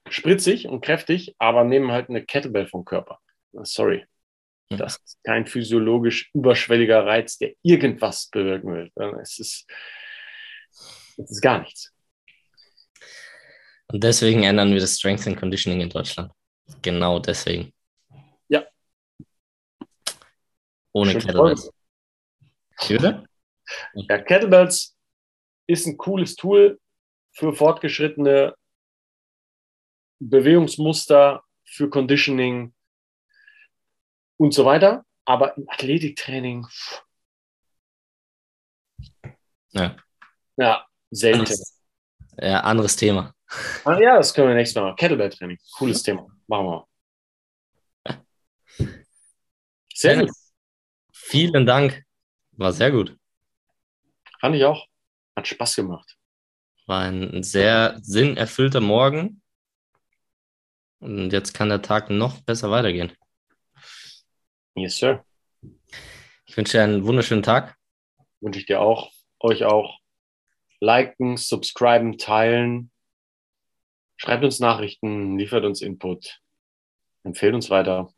spritzig 0.09 0.67
und 0.69 0.81
kräftig, 0.81 1.35
aber 1.39 1.65
nehmen 1.65 1.93
halt 1.93 2.09
eine 2.09 2.25
Kettlebell 2.25 2.67
vom 2.67 2.85
Körper. 2.85 3.21
Sorry. 3.63 4.05
Das 4.71 4.97
ist 5.05 5.19
kein 5.23 5.47
physiologisch 5.47 6.31
überschwelliger 6.33 7.05
Reiz, 7.05 7.37
der 7.37 7.53
irgendwas 7.63 8.29
bewirken 8.29 8.75
will. 8.75 8.91
Es 9.21 9.39
ist, 9.39 9.71
es 11.19 11.31
ist 11.31 11.43
gar 11.43 11.61
nichts. 11.61 11.93
Und 13.89 14.03
deswegen 14.03 14.45
ändern 14.45 14.73
wir 14.73 14.81
das 14.81 14.97
Strength 14.99 15.27
and 15.27 15.39
Conditioning 15.39 15.83
in 15.83 15.91
Deutschland. 15.91 16.33
Genau 16.81 17.19
deswegen. 17.19 17.75
Ja. 18.49 18.65
Ohne 20.93 21.13
Schön 21.13 21.21
Kettlebells. 21.21 21.71
Oder? 22.91 23.25
Ja, 23.95 24.19
Kettlebells 24.19 24.97
ist 25.67 25.87
ein 25.87 25.99
cooles 25.99 26.35
Tool, 26.35 26.81
für 27.33 27.55
fortgeschrittene 27.55 28.55
Bewegungsmuster, 30.19 31.43
für 31.65 31.91
Conditioning 31.91 32.75
und 34.37 34.55
so 34.55 34.65
weiter. 34.65 35.05
Aber 35.25 35.57
im 35.57 35.69
Athletiktraining, 35.69 36.67
ja, 39.71 39.97
ja 40.57 40.87
selten. 41.11 41.41
Anderes, 41.41 41.83
ja, 42.39 42.61
anderes 42.61 42.97
Thema. 42.97 43.35
Ah, 43.85 43.99
ja, 43.99 44.17
das 44.17 44.33
können 44.33 44.49
wir 44.49 44.55
nächstes 44.55 44.77
Mal 44.77 44.89
machen. 44.89 44.97
Kettlebell-Training, 44.97 45.59
cooles 45.77 46.03
Thema. 46.05 46.27
Machen 46.47 46.67
wir 46.67 46.71
mal. 46.71 46.87
Sehr 49.95 50.17
gut. 50.19 50.31
Vielen 51.13 51.67
Dank. 51.67 52.05
War 52.53 52.73
sehr 52.73 52.91
gut. 52.91 53.17
Fand 54.41 54.57
ich 54.57 54.65
auch. 54.65 54.87
Hat 55.37 55.47
Spaß 55.47 55.77
gemacht. 55.77 56.17
War 56.87 57.03
ein 57.03 57.43
sehr 57.43 57.99
sinnerfüllter 58.03 58.81
Morgen. 58.81 59.43
Und 60.99 61.33
jetzt 61.33 61.53
kann 61.53 61.69
der 61.69 61.83
Tag 61.83 62.11
noch 62.11 62.41
besser 62.41 62.71
weitergehen. 62.71 63.13
Yes, 64.75 64.97
sir. 64.97 65.25
Ich 66.47 66.57
wünsche 66.57 66.79
dir 66.79 66.85
einen 66.85 67.05
wunderschönen 67.05 67.43
Tag. 67.43 67.77
Wünsche 68.41 68.61
ich 68.61 68.67
dir 68.67 68.81
auch. 68.81 69.11
Euch 69.39 69.65
auch. 69.65 69.99
Liken, 70.81 71.37
subscriben, 71.37 72.19
teilen. 72.19 72.91
Schreibt 74.17 74.45
uns 74.45 74.61
Nachrichten, 74.61 75.39
liefert 75.39 75.65
uns 75.65 75.83
Input. 75.83 76.41
Empfehlt 77.25 77.55
uns 77.55 77.71
weiter. 77.71 78.13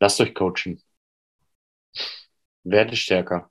Lasst 0.00 0.20
euch 0.20 0.34
coachen. 0.34 0.82
Werdet 2.62 2.96
stärker. 2.96 3.50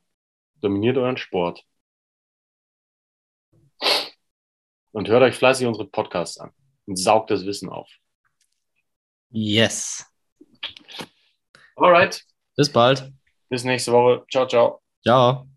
Dominiert 0.62 0.98
euren 0.98 1.18
Sport. 1.18 1.66
Und 4.94 5.10
hört 5.10 5.24
euch 5.24 5.36
fleißig 5.36 5.68
unsere 5.68 5.88
Podcasts 5.88 6.38
an 6.38 6.52
und 6.86 6.96
saugt 6.98 7.32
das 7.32 7.46
Wissen 7.46 7.70
auf. 7.70 7.90
Yes. 9.32 10.06
Alright. 11.76 12.24
Bis 12.56 12.72
bald. 12.72 13.12
Bis 13.50 13.64
nächste 13.64 13.92
Woche. 13.92 14.24
Ciao, 14.32 14.48
ciao. 14.48 14.82
Ciao. 15.04 15.48